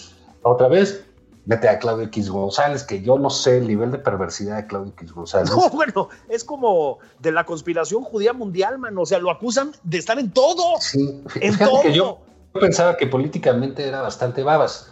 [0.43, 1.05] otra vez
[1.45, 4.93] mete a Claudio X González, que yo no sé el nivel de perversidad de Claudio
[4.93, 5.51] X González.
[5.51, 9.03] No, bueno, es como de la conspiración judía mundial, mano.
[9.03, 10.81] O sea, lo acusan de estar en todo.
[10.81, 11.83] Sí, En todo.
[11.83, 12.19] que yo
[12.61, 14.91] pensaba que políticamente era bastante babas.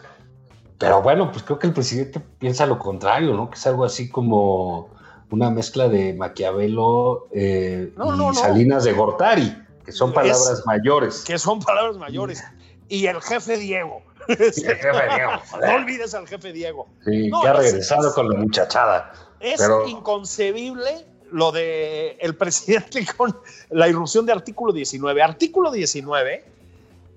[0.79, 3.51] Pero bueno, pues creo que el presidente piensa lo contrario, ¿no?
[3.51, 4.89] Que es algo así como
[5.31, 8.35] una mezcla de Maquiavelo eh, No, y no, no.
[8.35, 11.25] Salinas de Gortari, que son Es- palabras mayores.
[11.25, 12.43] que son palabras mayores.
[12.89, 14.03] Y el jefe Diego.
[14.27, 15.31] Sí, el jefe Diego,
[15.67, 16.89] no olvides al jefe Diego.
[17.05, 19.13] Sí, que ha es- regresado es- con la muchachada.
[19.39, 23.39] Es Pero- inconcebible lo de el presidente con
[23.71, 25.23] la irrupción de artículo 19.
[25.23, 26.45] Artículo 19,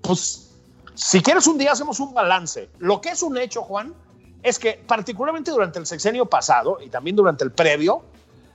[0.04, 0.50] pues
[0.94, 2.68] si quieres un día hacemos un balance.
[2.78, 3.94] Lo que es un hecho, Juan,
[4.42, 8.02] es que particularmente durante el sexenio pasado y también durante el previo,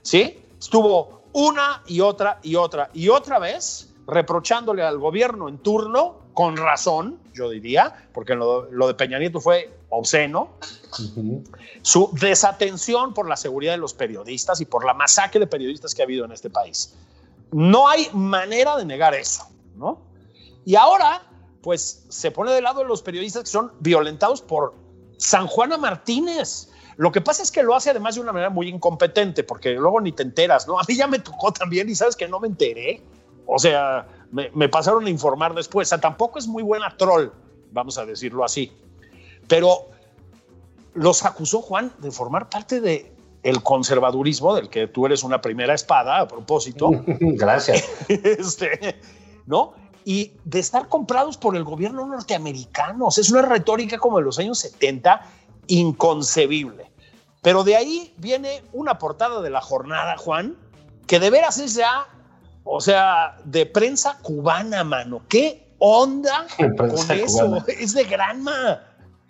[0.02, 0.42] ¿sí?
[0.58, 6.56] Estuvo una y otra y otra y otra vez reprochándole al gobierno en turno, con
[6.56, 10.50] razón, yo diría, porque lo, lo de Peña Nieto fue obsceno,
[11.82, 16.02] su desatención por la seguridad de los periodistas y por la masacre de periodistas que
[16.02, 16.94] ha habido en este país.
[17.52, 19.98] No hay manera de negar eso, ¿no?
[20.64, 21.22] Y ahora,
[21.62, 24.74] pues se pone de lado de los periodistas que son violentados por
[25.16, 26.70] San Juana Martínez.
[26.96, 30.00] Lo que pasa es que lo hace además de una manera muy incompetente, porque luego
[30.00, 30.78] ni te enteras, ¿no?
[30.78, 33.02] A mí ya me tocó también y sabes que no me enteré.
[33.46, 35.88] O sea, me, me pasaron a informar después.
[35.88, 37.28] O sea, tampoco es muy buena troll,
[37.72, 38.72] vamos a decirlo así.
[39.48, 39.88] Pero
[40.94, 45.74] los acusó Juan de formar parte de el conservadurismo del que tú eres una primera
[45.74, 46.90] espada a propósito.
[47.20, 47.88] Gracias.
[48.08, 49.00] este,
[49.46, 49.72] ¿No?
[50.04, 53.06] Y de estar comprados por el gobierno norteamericano.
[53.06, 55.20] O sea, es una retórica como de los años 70
[55.66, 56.90] inconcebible.
[57.42, 60.56] Pero de ahí viene una portada de la jornada, Juan,
[61.06, 62.06] que de veras es ya,
[62.64, 65.22] o sea, de prensa cubana, mano.
[65.28, 67.46] ¿Qué onda con eso?
[67.46, 67.64] Cubana.
[67.66, 68.82] Es de granma.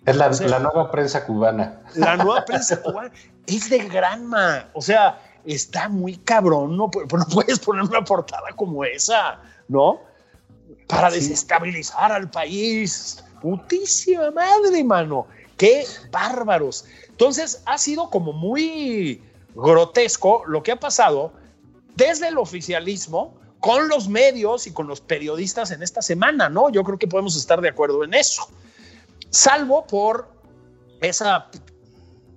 [0.05, 1.79] Es la, o sea, la, nueva prensa cubana.
[1.95, 3.11] La nueva prensa cubana
[3.45, 4.65] es de granma.
[4.73, 6.75] O sea, está muy cabrón.
[6.75, 10.01] No, no puedes poner una portada como esa, ¿no?
[10.87, 11.17] Para sí.
[11.19, 13.23] desestabilizar al país.
[13.41, 15.27] Putísima madre, mano.
[15.57, 16.85] Qué bárbaros.
[17.09, 19.21] Entonces ha sido como muy
[19.53, 21.33] grotesco lo que ha pasado
[21.95, 26.71] desde el oficialismo con los medios y con los periodistas en esta semana, ¿no?
[26.71, 28.47] Yo creo que podemos estar de acuerdo en eso
[29.31, 30.29] salvo por
[31.01, 31.49] esa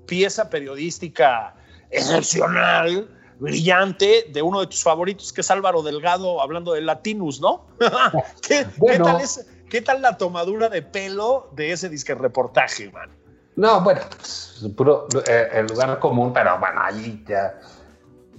[0.07, 1.55] pieza periodística
[1.91, 7.67] excepcional, brillante, de uno de tus favoritos, que es Álvaro Delgado, hablando de Latinus, ¿no?
[8.47, 9.05] ¿Qué, bueno.
[9.05, 13.11] ¿qué, tal es, ¿Qué, tal la tomadura de pelo de ese disque reportaje, man?
[13.57, 17.59] No, bueno, pues, puro, eh, el lugar común, pero bueno, allí ya.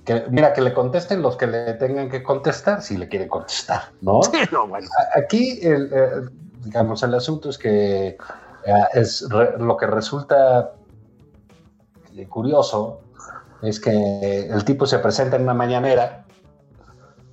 [0.04, 3.92] Que, mira, que le contesten los que le tengan que contestar, si le quieren contestar,
[4.02, 4.22] ¿no?
[4.32, 4.88] Sí, no bueno.
[5.16, 6.30] Aquí, el, el,
[6.64, 8.18] digamos, el asunto es que
[8.94, 10.74] es re, lo que resulta
[12.24, 13.02] curioso
[13.68, 16.26] es que el tipo se presenta en una mañanera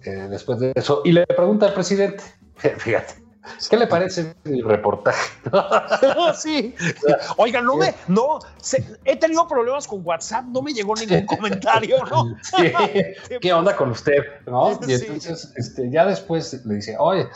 [0.04, 2.22] eh, después de eso y le pregunta al presidente,
[2.78, 3.14] fíjate,
[3.70, 5.30] ¿qué le parece mi reportaje?
[6.34, 6.74] sí.
[7.36, 11.98] Oiga, no me, no, se, he tenido problemas con WhatsApp, no me llegó ningún comentario,
[12.10, 12.36] ¿no?
[12.42, 12.72] Sí.
[13.40, 14.22] ¿Qué onda con usted?
[14.46, 14.72] ¿no?
[14.86, 17.28] Y entonces, este, ya después le dice, oye,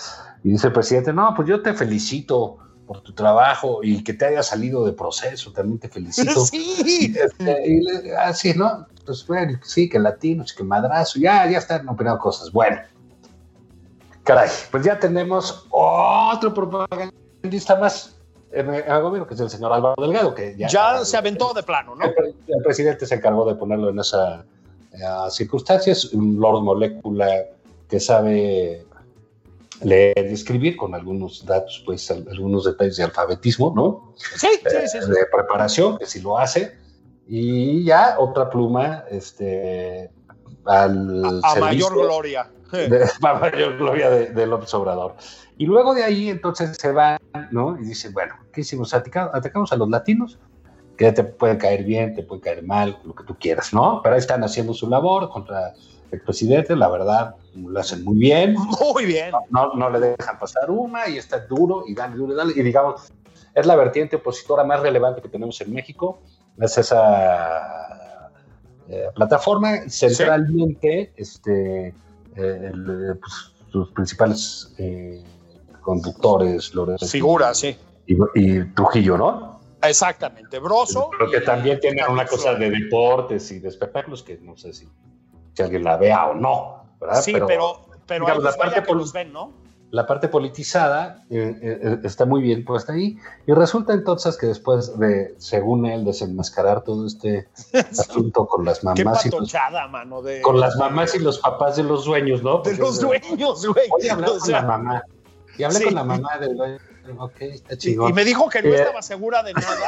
[0.43, 4.27] y dice el presidente, no, pues yo te felicito por tu trabajo y que te
[4.27, 6.33] haya salido de proceso, también te felicito.
[6.47, 7.15] Sí.
[7.17, 8.87] Este, y le, así, ¿no?
[9.05, 12.51] Pues bueno, sí, que latinos, que madrazo, ya, ya están opinando cosas.
[12.53, 12.79] Bueno,
[14.25, 18.17] caray, pues ya tenemos otro propagandista más
[18.53, 21.63] en el gobierno, que es el señor Álvaro Delgado, que ya, ya se aventó de
[21.63, 22.05] plano, ¿no?
[22.05, 24.45] El, el, presidente se encargó de ponerlo en esa
[24.93, 27.29] uh, circunstancias, un Lord Molécula
[27.89, 28.86] que sabe
[29.83, 34.15] leer y escribir con algunos datos, pues algunos detalles de alfabetismo, ¿no?
[34.17, 35.11] Sí, sí, sí, sí.
[35.11, 36.77] De preparación, que sí lo hace.
[37.27, 40.11] Y ya otra pluma, este,
[40.65, 42.51] al a, a mayor gloria.
[42.73, 45.15] De, a mayor gloria del de López Obrador.
[45.59, 47.19] Y luego de ahí entonces se van,
[47.51, 47.79] ¿no?
[47.81, 48.93] Y dicen, bueno, ¿qué hicimos?
[48.95, 50.39] Atacamos, atacamos a los latinos,
[50.97, 54.01] que te puede caer bien, te puede caer mal, lo que tú quieras, ¿no?
[54.03, 55.75] Pero ahí están haciendo su labor contra
[56.11, 58.55] el presidente, la verdad, lo hacen muy bien.
[58.95, 59.33] Muy bien.
[59.51, 62.53] No, no, le dejan pasar una y está duro y dale, duro y dale.
[62.57, 63.13] Y digamos,
[63.55, 66.21] es la vertiente opositora más relevante que tenemos en México.
[66.59, 68.31] Es esa
[68.89, 69.89] eh, plataforma.
[69.89, 71.23] Centralmente, sí.
[71.23, 71.95] este, eh,
[72.37, 75.23] el, pues, sus principales eh,
[75.81, 77.07] conductores, Lorenzo.
[77.07, 77.77] Figuras, sí.
[78.07, 79.61] Y, y, Trujillo, ¿no?
[79.83, 81.11] Exactamente, Broso.
[81.19, 84.89] Pero que también tiene una cosa de deportes y de espectáculos que no sé si
[85.57, 86.76] si alguien la vea o no.
[87.01, 87.23] ¿Verdad?
[87.23, 89.53] Sí, pero, pero, pero digamos, la parte que los ven, ¿no?
[89.93, 94.99] La parte politizada eh, eh, está muy bien puesta ahí y resulta entonces que después
[94.99, 97.49] de, según él, desenmascarar todo este
[97.91, 99.55] asunto con las mamás Qué y los,
[99.91, 102.63] mano, de, con las mamás y los papás de los dueños, ¿no?
[102.63, 103.89] Porque de los dueños, güey.
[103.93, 105.03] Oye, hablé o sea, con la mamá
[105.57, 105.85] y hablé sí.
[105.85, 106.79] con la mamá del dueño.
[107.19, 108.11] Ok, está chingón.
[108.11, 109.87] Y, me dijo que no eh, estaba segura de nada.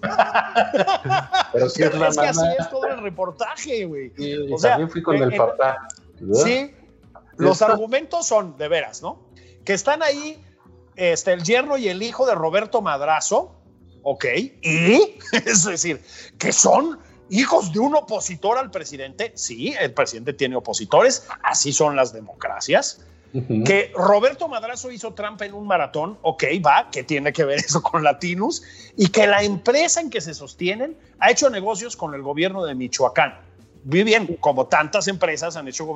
[1.52, 2.22] Pero sí es, la es mamá.
[2.22, 4.12] que así es todo el reportaje, güey.
[4.16, 5.88] Y, o sea, también fui con el papá.
[6.20, 6.44] ¿Verdad?
[6.44, 6.74] Sí,
[7.36, 9.22] los argumentos son, de veras, ¿no?
[9.64, 10.42] Que están ahí
[10.96, 13.54] este, el yerno y el hijo de Roberto Madrazo,
[14.02, 14.24] ¿ok?
[14.62, 16.02] Y, es decir,
[16.38, 16.98] que son
[17.30, 19.32] hijos de un opositor al presidente.
[19.34, 23.00] Sí, el presidente tiene opositores, así son las democracias.
[23.32, 23.64] Uh -huh.
[23.64, 27.82] Que Roberto Madrazo hizo trampa en un maratón, ok, va, que tiene que ver eso
[27.82, 28.62] con Latinus,
[28.96, 32.74] y que la empresa en que se sostienen ha hecho negocios con el gobierno de
[32.74, 33.40] Michoacán.
[33.84, 35.86] Muy bien, como tantas empresas han hecho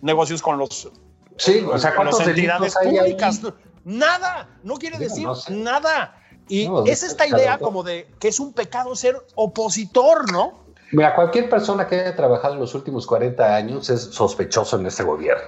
[0.00, 0.90] negocios con los
[1.36, 3.42] Sí, o sea, ¿cuántas entidades públicas?
[3.44, 3.50] Ahí?
[3.84, 5.52] Nada, no quiere Digo, decir no sé.
[5.52, 6.18] nada.
[6.48, 10.62] Y no, es esta idea como de que es un pecado ser opositor, ¿no?
[10.92, 15.02] Mira, cualquier persona que haya trabajado en los últimos 40 años es sospechoso en este
[15.02, 15.44] gobierno.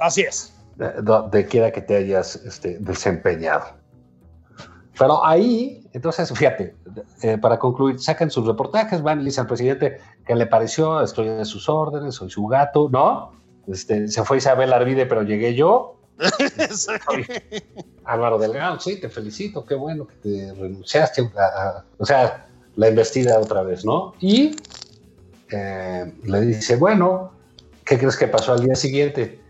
[0.00, 0.52] Así es.
[0.76, 0.92] De,
[1.30, 3.66] de quiera que te hayas este, desempeñado.
[4.98, 6.74] Pero ahí, entonces, fíjate,
[7.22, 11.28] eh, para concluir, sacan sus reportajes, van y dicen al presidente que le pareció, estoy
[11.28, 13.32] de sus órdenes, soy su gato, ¿no?
[13.68, 16.00] Este, se fue Isabel Arvide, pero llegué yo.
[18.04, 21.30] Álvaro Delgado, sí, te felicito, qué bueno que te renunciaste,
[21.98, 24.14] o sea, la investida otra vez, ¿no?
[24.18, 24.56] Y
[25.50, 27.32] eh, le dice, bueno,
[27.84, 29.40] ¿qué crees que pasó al día siguiente?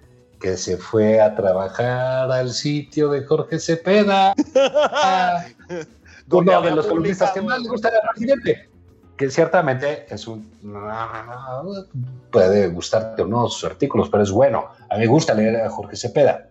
[0.41, 4.34] Que se fue a trabajar al sitio de Jorge Cepeda,
[6.30, 8.68] uno de los columnistas que más le gusta al presidente
[9.18, 10.49] que ciertamente es un
[12.30, 14.68] puede gustarte o no sus artículos, pero es bueno.
[14.89, 16.49] A mí me gusta leer a Jorge Cepeda.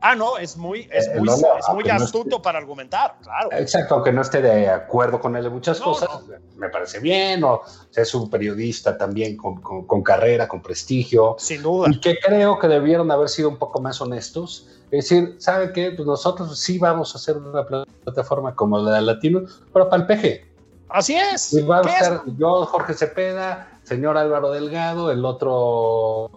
[0.00, 3.48] Ah, no, es muy, es eh, muy, es muy astuto para argumentar, claro.
[3.52, 6.08] Exacto, aunque no esté de acuerdo con él en muchas cosas,
[6.56, 7.62] me parece bien, o,
[7.94, 11.34] es un periodista también con, con, carrera, con prestigio.
[11.38, 11.88] Sin duda.
[11.90, 14.68] Y que creo que debieron haber sido un poco más honestos.
[14.90, 15.90] Es decir, ¿sabe qué?
[15.90, 19.42] Pues nosotros sí vamos a hacer una plataforma como la de Latino,
[19.72, 20.46] pero para el peje.
[20.88, 21.52] Así es.
[21.52, 26.30] Y va a estar yo, Jorge Cepeda, señor Álvaro Delgado, el otro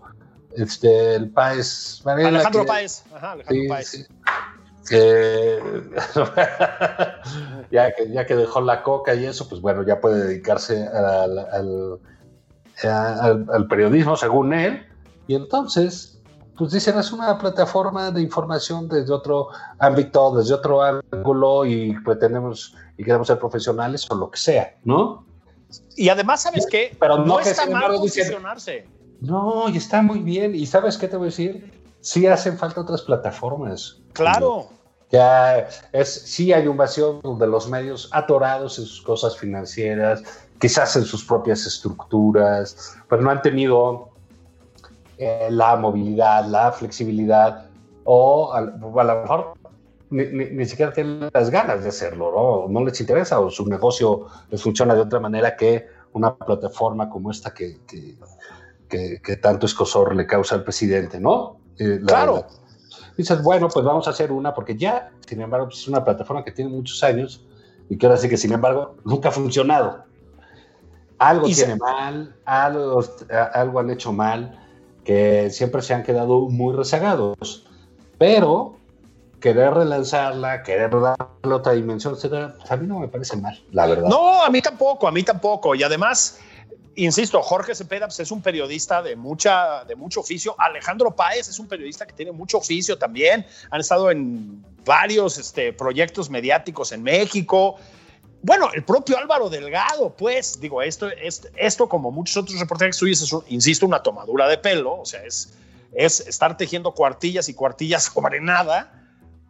[0.55, 3.03] este, el Páez Alejandro Páez.
[3.13, 4.07] Ajá, Alejandro Páez.
[7.71, 11.99] ya, que, ya que dejó la coca y eso, pues bueno, ya puede dedicarse al,
[12.83, 14.85] al, periodismo según él.
[15.27, 16.19] Y entonces,
[16.57, 19.49] pues dicen, es una plataforma de información desde otro
[19.79, 25.25] ámbito, desde otro ángulo y pretendemos y queremos ser profesionales o lo que sea, ¿no?
[25.95, 26.95] Y además, ¿sabes qué?
[26.99, 28.87] Pero no, está mal posicionarse.
[29.21, 30.55] No, y está muy bien.
[30.55, 31.71] ¿Y sabes qué te voy a decir?
[32.01, 33.99] Sí hacen falta otras plataformas.
[34.13, 34.67] Claro.
[35.11, 40.23] Ya es, sí hay un vacío de los medios atorados en sus cosas financieras,
[40.59, 44.09] quizás en sus propias estructuras, pero no han tenido
[45.17, 47.65] eh, la movilidad, la flexibilidad,
[48.05, 49.53] o a, lo mejor
[50.09, 52.71] ni, siquiera tienen las ganas de hacerlo, ¿no?
[52.71, 57.31] no les interesa, o su negocio les funciona de otra manera que una plataforma como
[57.31, 58.15] esta que, que,
[59.41, 61.57] tanto escosor le causa al presidente, ¿no?
[61.77, 62.45] Eh, claro.
[63.17, 66.43] Dices, bueno, pues vamos a hacer una, porque ya, sin embargo, pues, es una plataforma
[66.43, 67.45] que tiene muchos años
[67.89, 70.05] y que ahora sí que, sin embargo, nunca ha funcionado.
[71.19, 73.03] Algo tiene mal, algo,
[73.53, 74.59] algo han hecho mal,
[75.03, 77.67] que siempre se han quedado muy rezagados.
[78.17, 78.77] Pero
[79.39, 83.87] querer relanzarla, querer darle otra dimensión, etcétera, pues, a mí no me parece mal, la
[83.87, 84.07] verdad.
[84.07, 85.75] No, a mí tampoco, a mí tampoco.
[85.75, 86.39] Y además,
[86.95, 90.55] insisto, Jorge Cepeda pues, es un periodista de, mucha, de mucho oficio.
[90.57, 93.45] Alejandro Páez es un periodista que tiene mucho oficio también.
[93.69, 97.77] Han estado en varios este, proyectos mediáticos en México.
[98.43, 103.21] Bueno, el propio Álvaro Delgado, pues, digo, esto, es, esto como muchos otros reporteros suyos,
[103.21, 105.53] es, insisto, una tomadura de pelo, o sea, es,
[105.93, 108.91] es estar tejiendo cuartillas y cuartillas sobre nada,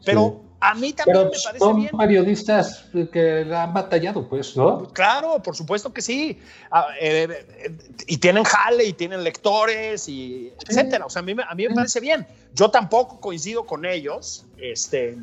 [0.03, 4.83] pero a mí también me parece son periodistas que han batallado, pues, ¿no?
[4.93, 6.39] Claro, por supuesto que sí.
[6.69, 7.27] Ah, eh,
[7.63, 11.07] eh, y tienen jale y tienen lectores y etcétera.
[11.07, 12.27] O sea, a mí, a mí me parece bien.
[12.53, 14.45] Yo tampoco coincido con ellos.
[14.57, 15.17] Este,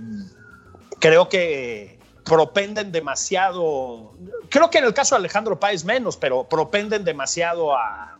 [0.98, 4.14] creo que propenden demasiado.
[4.50, 8.18] Creo que en el caso de Alejandro Páez menos, pero propenden demasiado a,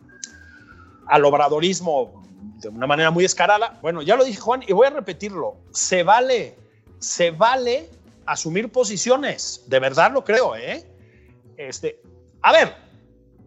[1.05, 2.23] al obradorismo
[2.61, 3.77] de una manera muy escarada.
[3.81, 5.57] Bueno, ya lo dije Juan y voy a repetirlo.
[5.73, 6.68] Se vale
[6.99, 7.89] se vale
[8.25, 10.85] asumir posiciones, de verdad lo creo, ¿eh?
[11.57, 12.01] Este,
[12.41, 12.75] a ver,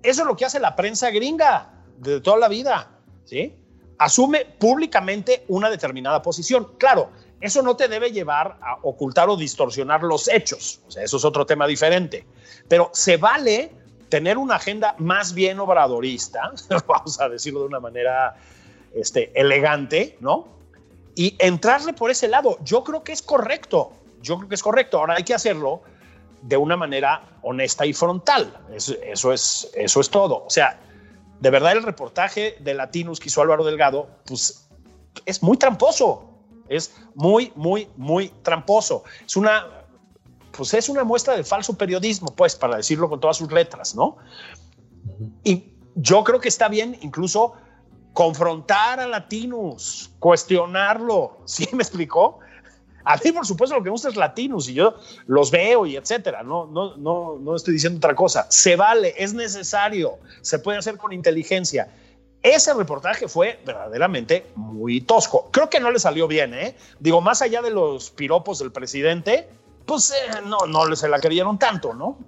[0.03, 2.91] eso es lo que hace la prensa gringa de toda la vida,
[3.25, 3.55] ¿sí?
[3.99, 6.73] Asume públicamente una determinada posición.
[6.79, 11.17] Claro, eso no te debe llevar a ocultar o distorsionar los hechos, o sea, eso
[11.17, 12.27] es otro tema diferente,
[12.69, 13.73] pero se vale
[14.09, 16.53] tener una agenda más bien obradorista,
[16.87, 18.37] vamos a decirlo de una manera
[18.95, 20.49] este, elegante, ¿no?
[21.15, 22.59] Y entrarle por ese lado.
[22.63, 23.93] Yo creo que es correcto.
[24.23, 24.99] Yo creo que es correcto.
[24.99, 25.83] Ahora hay que hacerlo
[26.43, 28.59] de una manera honesta y frontal.
[28.73, 30.45] Eso, es, eso es todo.
[30.45, 30.81] O sea,
[31.41, 34.69] de verdad el reportaje de Latinus que hizo Álvaro Delgado, pues
[35.27, 36.29] es muy tramposo.
[36.69, 39.05] Es muy, muy, muy tramposo.
[39.27, 39.67] Es una,
[40.57, 44.17] pues es una muestra de falso periodismo, pues, para decirlo con todas sus letras, ¿no?
[45.45, 47.55] Y yo creo que está bien incluso
[48.13, 51.39] confrontar a Latinus, cuestionarlo.
[51.45, 52.39] ¿Sí me explicó?
[53.05, 54.95] A mí, por supuesto, lo que me gusta es Latinus y yo
[55.27, 56.43] los veo y etcétera.
[56.43, 58.47] No, no, no, no estoy diciendo otra cosa.
[58.49, 61.89] Se vale, es necesario, se puede hacer con inteligencia.
[62.43, 65.49] Ese reportaje fue verdaderamente muy tosco.
[65.53, 66.77] Creo que no le salió bien, ¿eh?
[66.99, 69.49] Digo, más allá de los piropos del presidente,
[69.87, 72.19] pues eh, no, no se la creyeron tanto, ¿no?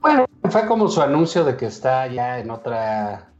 [0.00, 3.33] Bueno, fue como su anuncio de que está ya en otra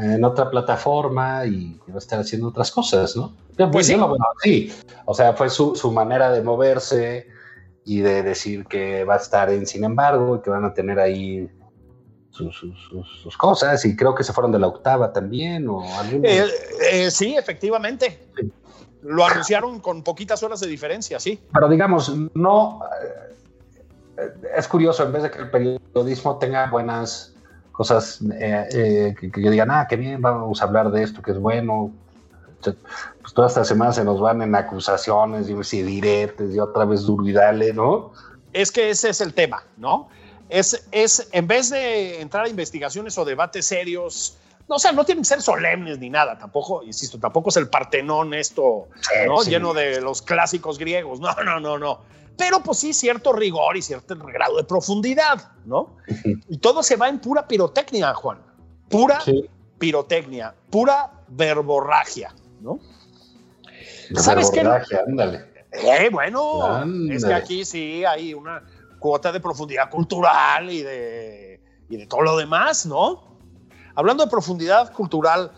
[0.00, 3.32] en otra plataforma y va a estar haciendo otras cosas, ¿no?
[3.70, 3.96] Pues sí.
[4.42, 4.72] sí.
[5.04, 7.28] O sea, fue su, su, manera de moverse
[7.84, 10.98] y de decir que va a estar en Sin embargo y que van a tener
[10.98, 11.48] ahí
[12.30, 15.84] sus, cosas y creo que se fueron de la octava también o
[16.22, 16.46] eh,
[16.90, 18.28] eh, sí, efectivamente.
[19.02, 21.38] Lo anunciaron con poquitas horas de diferencia, sí.
[21.52, 22.80] Pero digamos, no...
[24.16, 27.33] Eh, es curioso, en vez de que el periodismo tenga buenas
[27.74, 31.92] cosas, que, que, digan, ah, qué bien, vamos a hablar de esto, que es bueno,
[32.62, 37.24] pues toda esta semana se nos van en acusaciones y diretes y otra vez duro
[37.74, 38.12] ¿no?
[38.52, 40.08] Es que ese es el tema, ¿no?
[40.48, 45.04] Es, es, en vez de entrar a investigaciones o debates serios, no, o sea, no
[45.04, 48.88] tienen que ser solemnes ni nada, tampoco, insisto, tampoco es el Partenón esto,
[49.26, 49.42] ¿no?
[49.42, 52.14] Lleno de los clásicos griegos, no, no, no, no.
[52.36, 55.96] Pero pues sí, cierto rigor y cierto grado de profundidad, ¿no?
[56.48, 58.42] Y todo se va en pura pirotecnia, Juan.
[58.88, 59.20] Pura
[59.78, 62.80] pirotecnia, pura verborragia, ¿no?
[64.16, 64.60] ¿Sabes qué?
[64.60, 65.52] Ándale.
[65.72, 68.62] Eh, bueno, es que aquí sí hay una
[68.98, 73.38] cuota de profundidad cultural y de, y de todo lo demás, ¿no?
[73.96, 75.52] Hablando de profundidad cultural,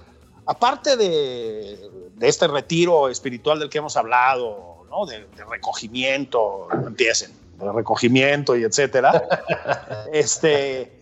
[0.47, 1.79] aparte de,
[2.15, 5.07] de este retiro espiritual del que hemos hablado, ¿no?
[5.07, 9.23] De, de recogimiento, empiecen, de recogimiento y etcétera,
[10.13, 10.93] este...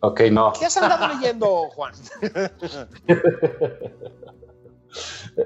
[0.00, 0.52] Ok, no.
[0.52, 1.94] ¿Qué has andado leyendo, Juan?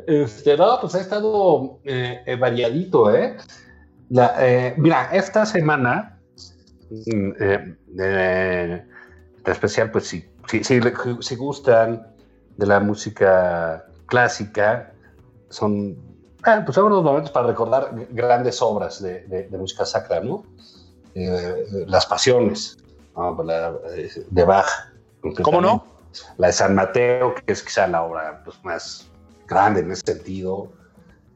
[0.07, 3.39] Este, no, pues ha estado eh, variadito, ¿eh?
[4.11, 4.75] ¿eh?
[4.77, 6.19] Mira, esta semana
[6.91, 8.85] Mm, eh, eh,
[9.45, 12.07] especial, pues si, si, si, gustan
[12.57, 14.93] de la música clásica,
[15.51, 15.97] son,
[16.47, 20.45] eh, pues son unos momentos para recordar grandes obras de, de, música sacra, ¿no?
[21.15, 22.79] Eh, las Pasiones,
[24.31, 24.69] de Bach.
[25.43, 25.85] ¿Cómo no?
[26.37, 29.07] La de San Mateo, que es quizá la obra pues, más
[29.47, 30.73] grande en ese sentido.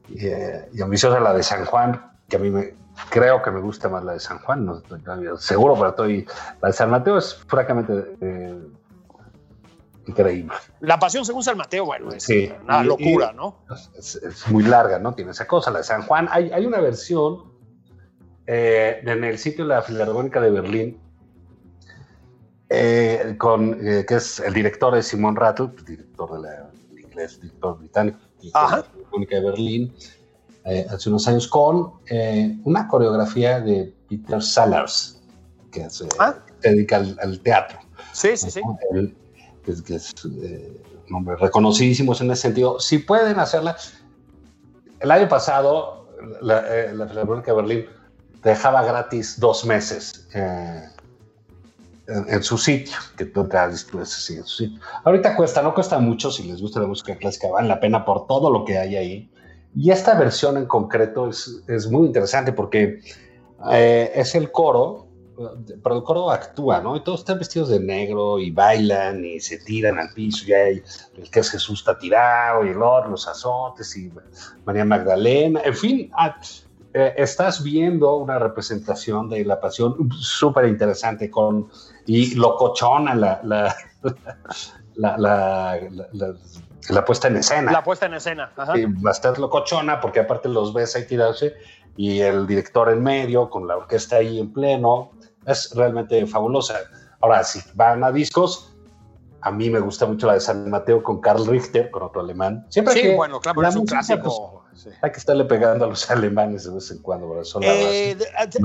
[0.09, 2.75] Y, y ambiciosa la de San Juan, que a mí me,
[3.09, 5.01] creo que me gusta más la de San Juan, no estoy
[5.39, 6.27] seguro, pero estoy.
[6.61, 8.59] La de San Mateo es francamente eh,
[10.05, 10.53] increíble.
[10.81, 12.27] La pasión según San Mateo, bueno, es
[12.63, 13.65] una locura, ¿no?
[13.97, 15.13] Es, muy larga, ¿no?
[15.13, 15.71] Tiene esa cosa.
[15.71, 17.53] La de San Juan, hay, hay una versión
[18.47, 20.99] eh, en el sitio de la Filarmónica de Berlín.
[22.69, 28.17] Eh, con, que es el director de Simón Rattle, director de la inglés, director británico,
[28.41, 29.93] de la Filarmónica de Berlín,
[30.65, 35.21] eh, hace unos años con eh, una coreografía de Peter Sellers,
[35.71, 36.35] que se, ah.
[36.61, 37.79] dedica al, teatro.
[38.13, 38.61] Sí, sí, sí.
[39.63, 42.79] Que, es eh, un hombre reconocidísimo en ese sentido.
[42.79, 43.75] Si pueden hacerla.
[44.99, 46.07] El año pasado,
[46.41, 46.61] la,
[46.93, 47.85] la Filarmónica de Berlín
[48.43, 50.27] dejaba gratis dos meses
[52.07, 54.79] en, su sitio, que tú te has en su sitio.
[55.03, 58.27] Ahorita cuesta, no cuesta mucho si les gusta la música clásica, vale la pena por
[58.27, 59.29] todo lo que hay ahí.
[59.75, 62.99] Y esta versión en concreto es, es muy interesante porque
[63.71, 65.07] eh, es el coro,
[65.83, 66.95] pero el coro actúa, ¿no?
[66.95, 70.45] Y todos están vestidos de negro y bailan y se tiran al piso.
[70.47, 70.83] Y hay
[71.17, 74.11] el que es Jesús está tirado y el otro, los azotes y
[74.65, 75.61] María Magdalena.
[75.63, 76.39] En fin, ah,
[76.93, 81.69] eh, estás viendo una representación de la pasión súper interesante con,
[82.05, 83.75] y locochona la, la,
[84.95, 86.35] la, la,
[86.89, 87.71] la puesta en escena.
[87.71, 88.51] La puesta en escena.
[88.55, 88.77] Ajá.
[88.77, 91.55] Y bastante locochona, porque aparte los ves ahí tirarse
[91.95, 95.11] y el director en medio, con la orquesta ahí en pleno.
[95.45, 96.79] Es realmente fabulosa.
[97.21, 98.73] Ahora, si van a discos,
[99.41, 102.65] a mí me gusta mucho la de San Mateo con Karl Richter, con otro alemán.
[102.69, 104.63] Siempre sí, bueno, claro, es un clásico.
[104.69, 107.41] Pues, hay que estarle pegando a los alemanes de vez en cuando.
[107.61, 108.17] Eh,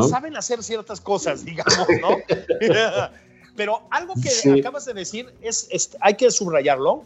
[0.09, 2.09] Saben hacer ciertas cosas, digamos, ¿no?
[3.57, 7.03] Pero algo que acabas de decir es, hay que subrayarlo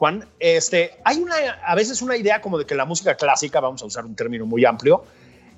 [0.00, 3.82] Juan, este, hay una, a veces una idea como de que la música clásica, vamos
[3.82, 5.04] a usar un término muy amplio,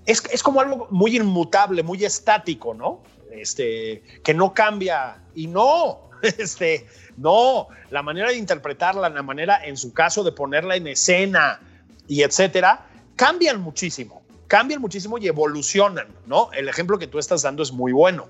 [0.06, 3.00] es, es como algo muy inmutable, muy estático, ¿no?
[3.30, 5.18] Este, que no cambia.
[5.34, 6.86] Y no, este,
[7.16, 11.60] no, la manera de interpretarla, la manera, en su caso, de ponerla en escena
[12.08, 12.86] y etcétera,
[13.16, 16.50] cambian muchísimo, cambian muchísimo y evolucionan, ¿no?
[16.52, 18.26] El ejemplo que tú estás dando es muy bueno.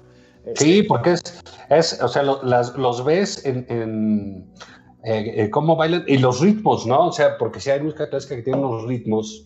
[0.56, 1.22] Sí, este, porque es,
[1.70, 4.46] es o sea, los ves en
[5.04, 7.08] eh, eh, cómo bailan y los ritmos, ¿no?
[7.08, 9.44] O sea, porque si hay música clásica que tiene unos ritmos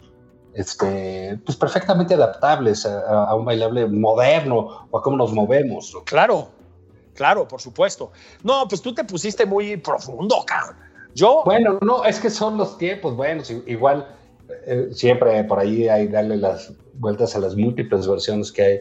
[0.57, 5.95] este, pues perfectamente adaptables a, un bailable moderno o a cómo nos movemos.
[6.05, 6.49] Claro,
[7.15, 8.11] claro, por supuesto.
[8.43, 10.77] No, pues tú te pusiste muy profundo, cabrón.
[11.15, 11.43] Yo.
[11.45, 14.07] Bueno, no, es que son los tiempos, bueno, igual
[14.67, 18.81] eh, siempre por ahí hay darle las vueltas a las múltiples versiones que hay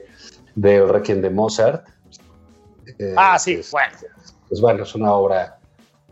[0.56, 1.86] del Requiem de Mozart.
[3.18, 3.98] ah, sí, bueno.
[4.48, 5.60] Pues bueno, es una obra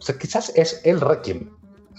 [0.04, 1.53] o sea, quizás es el Requiem.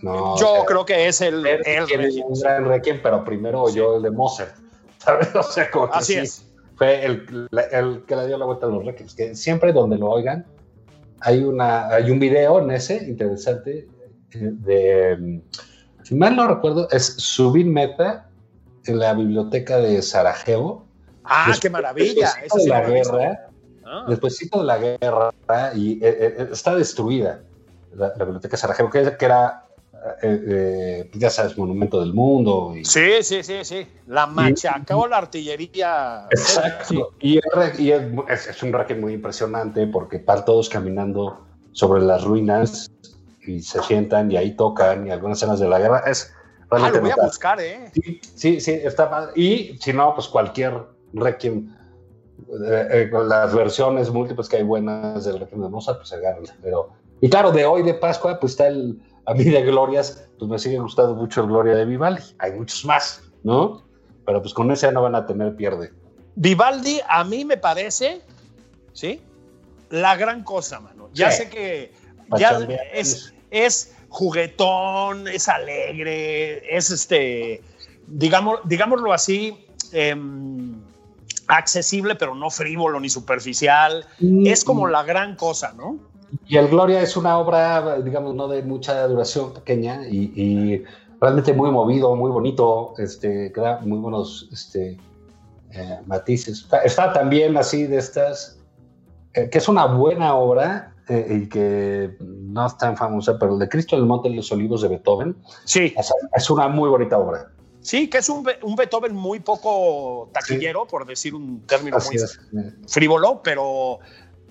[0.05, 2.27] Yo creo que es el, el, Requiem.
[2.27, 4.57] Un gran Requiem, pero primero yo el de Mozart.
[4.99, 5.35] ¿Sabes?
[5.35, 6.47] O sea, como así, es.
[6.77, 10.11] fue el, el, que le dio la vuelta a los récords, que siempre donde lo
[10.11, 10.47] oigan,
[11.21, 13.89] hay, una, hay un video en ese interesante
[14.33, 15.43] eh, de,
[16.03, 18.29] si mal no recuerdo, es Subir Meta
[18.85, 20.87] en la biblioteca de Sarajevo.
[21.25, 22.33] Ah, qué maravilla.
[22.43, 23.49] Después de la guerra,
[23.85, 24.05] ah.
[24.09, 25.33] después de la guerra,
[25.75, 27.41] y eh, eh, está destruida
[27.95, 29.64] la, biblioteca de Sarajevo, que era
[30.23, 32.75] eh, eh, ya sabes, monumento del mundo.
[32.77, 33.87] Y, sí, sí, sí, sí.
[34.07, 36.27] La machaca o la artillería.
[36.31, 37.13] Exacto.
[37.21, 42.91] Y, es, un racket muy impresionante porque van todos caminando sobre las ruinas
[43.47, 46.03] y se sientan y ahí tocan y algunas escenas de la guerra.
[46.07, 46.35] Es
[46.71, 47.91] ah, lo voy a buscar, ¿eh?
[48.35, 50.83] Sí, sí, está Y si no, pues cualquier
[51.15, 51.75] Requiem.
[52.69, 56.43] Eh, las versiones múltiples que hay buenas del Requiem de Mozart, pues se ganan.
[56.63, 56.91] Pero,
[57.23, 60.59] y claro, de hoy de Pascua, pues está el a mí de Glorias, pues me
[60.59, 62.22] sigue gustando mucho el Gloria de Vivaldi.
[62.39, 63.83] Hay muchos más, ¿no?
[64.27, 65.93] Pero pues con ese no van a tener pierde.
[66.37, 68.22] Vivaldi a mí me parece,
[68.93, 69.20] ¿sí?
[69.91, 71.09] La gran cosa, mano.
[71.12, 71.93] Ya sé que
[72.37, 72.59] ya
[72.93, 77.62] es, es, juguetón, es alegre, es este,
[78.07, 80.81] digamos, digámoslo así, em,
[81.47, 84.07] accesible, pero no frívolo ni superficial.
[84.20, 85.99] Mm, es como la gran cosa, ¿no?
[86.47, 90.85] Y el Gloria es una obra, digamos, no de mucha duración, pequeña y,
[91.20, 94.99] realmente muy movido, muy bonito, este, que da muy buenos este,
[95.70, 96.66] eh, matices.
[96.85, 98.59] Está, también así de estas,
[99.32, 103.59] eh, que es una buena obra eh, y que no es tan famosa, pero el
[103.59, 105.37] de Cristo del Monte de los Olivos de Beethoven.
[105.64, 105.95] Sí.
[106.37, 107.51] Es, una muy bonita obra.
[107.80, 112.16] Sí, que es un, un Beethoven muy poco taquillero, por decir un término muy
[112.87, 114.01] frívolo, pero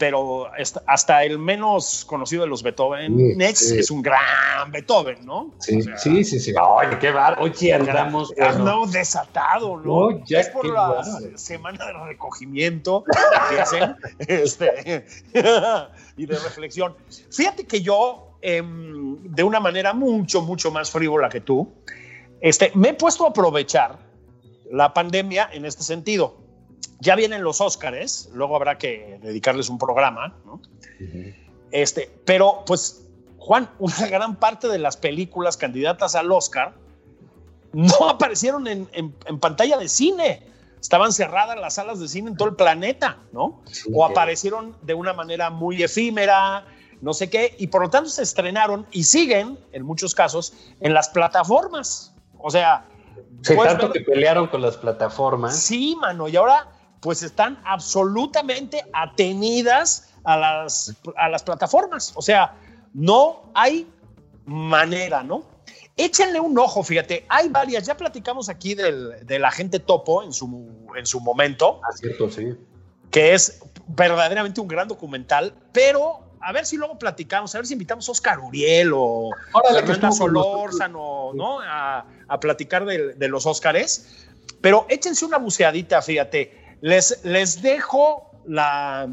[0.04, 0.52] pero
[0.86, 5.54] hasta el menos conocido de los Beethoven, Next es un gran Beethoven, ¿no?
[5.60, 6.54] Sí, sí, sí, sí.
[6.62, 7.38] Oye, qué bar.
[7.40, 8.34] Oye, andamos.
[8.38, 10.22] Andamos desatado, ¿no?
[10.28, 11.02] es por la
[11.36, 13.06] semana de recogimiento
[13.50, 15.06] que hacen este,
[16.18, 16.98] y de reflexión.
[17.32, 21.72] Fíjate que yo, em, de una manera mucho, mucho más frívola que tú,
[22.42, 24.00] este, me he puesto a aprovechar
[24.70, 26.43] la pandemia en este sentido
[27.04, 30.62] ya vienen los Óscares, luego habrá que dedicarles un programa, ¿no?
[31.72, 33.06] este, pero pues,
[33.38, 36.74] Juan, una gran parte de las películas candidatas al Oscar
[37.74, 40.48] no aparecieron en, pantalla de cine.
[40.80, 43.62] Estaban cerradas las salas de cine en todo el planeta, ¿no?
[43.94, 46.66] o aparecieron de una manera muy efímera,
[47.02, 50.94] no sé qué, y por lo tanto se estrenaron y siguen, en muchos casos, en
[50.94, 52.14] las plataformas.
[52.38, 52.86] O sea,
[53.42, 55.58] se tanto que pelearon con las plataformas.
[55.58, 56.70] Sí, mano, y ahora
[57.04, 62.14] pues están absolutamente atenidas a las, a las plataformas.
[62.16, 62.56] O sea,
[62.94, 63.86] no hay
[64.46, 65.44] manera, ¿no?
[65.98, 70.88] Échenle un ojo, fíjate, hay varias, ya platicamos aquí del, del agente Topo en su,
[70.96, 71.82] en su momento.
[71.84, 72.56] Ah, cierto, sí.
[73.12, 77.74] Que es verdaderamente un gran documental, pero a ver si luego platicamos, a ver si
[77.74, 79.30] invitamos a Oscar Uriel o
[79.72, 81.60] Fernanda Solórzano, ¿no?
[81.60, 84.26] A, a platicar de, de, los Óscares.
[84.62, 86.63] Pero échense una buceadita, fíjate.
[86.84, 89.08] Les, dejo la,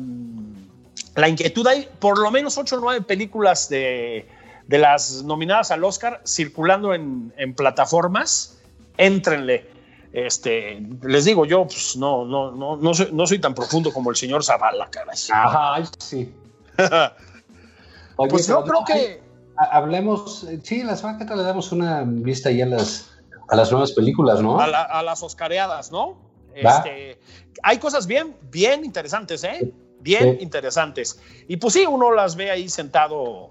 [1.14, 1.64] la inquietud.
[1.68, 4.26] Hay por lo menos ocho o nueve películas de,
[4.66, 8.60] las nominadas al Oscar circulando en, plataformas.
[8.96, 9.70] Éntrenle.
[10.12, 14.10] Este, les digo, yo pues, no, no, no, no, soy, no soy tan profundo como
[14.10, 15.16] el señor Zavala, caray.
[15.32, 16.34] Ajá, sí.
[18.16, 19.22] pues no creo que.
[19.56, 23.12] Hablemos, sí, la semana que le damos una vista ya a las,
[23.48, 24.58] a las nuevas películas, ¿no?
[24.58, 26.29] A, a las oscareadas, ¿no?
[26.55, 27.18] Este,
[27.62, 29.72] hay cosas bien, bien interesantes, ¿eh?
[30.01, 31.20] Bien interesantes.
[31.46, 33.51] Y pues sí, uno las ve ahí sentado,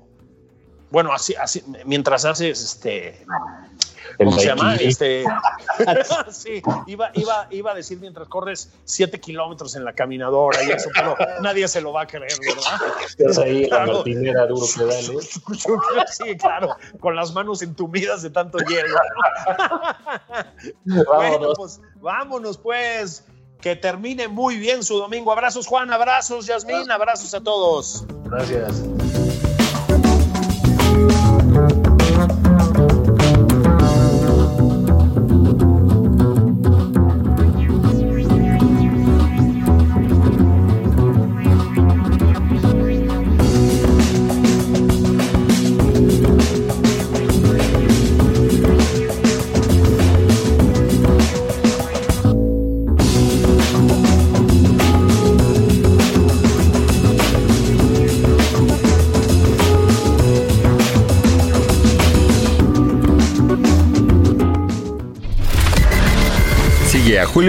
[0.89, 3.26] bueno, así, así mientras haces este.
[4.20, 4.76] ¿Cómo se llama?
[4.76, 5.24] Este,
[6.32, 10.89] sí, iba, iba, iba a decir mientras corres siete kilómetros en la caminadora y eso,
[10.93, 12.95] pero nadie se lo va a creer, ¿verdad?
[13.05, 14.03] Estás ahí claro.
[14.05, 15.20] la duro que dale.
[16.09, 18.95] Sí, claro, con las manos entumidas de tanto hielo.
[20.86, 23.26] bueno, pues vámonos, pues.
[23.61, 25.34] Que termine muy bien su domingo.
[25.34, 25.91] Abrazos, Juan.
[25.91, 26.89] Abrazos, Yasmín.
[26.89, 28.05] Abrazos a todos.
[28.24, 28.84] Gracias.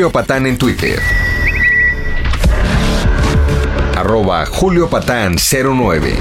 [0.01, 0.99] Julio Patán en Twitter.
[3.99, 6.17] Arroba Julio Patán 09.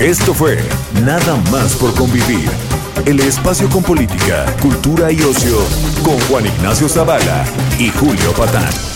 [0.00, 0.58] Esto fue
[1.04, 2.50] Nada más por convivir.
[3.04, 5.58] El espacio con política, cultura y ocio
[6.02, 7.44] con Juan Ignacio Zavala
[7.78, 8.95] y Julio Patán.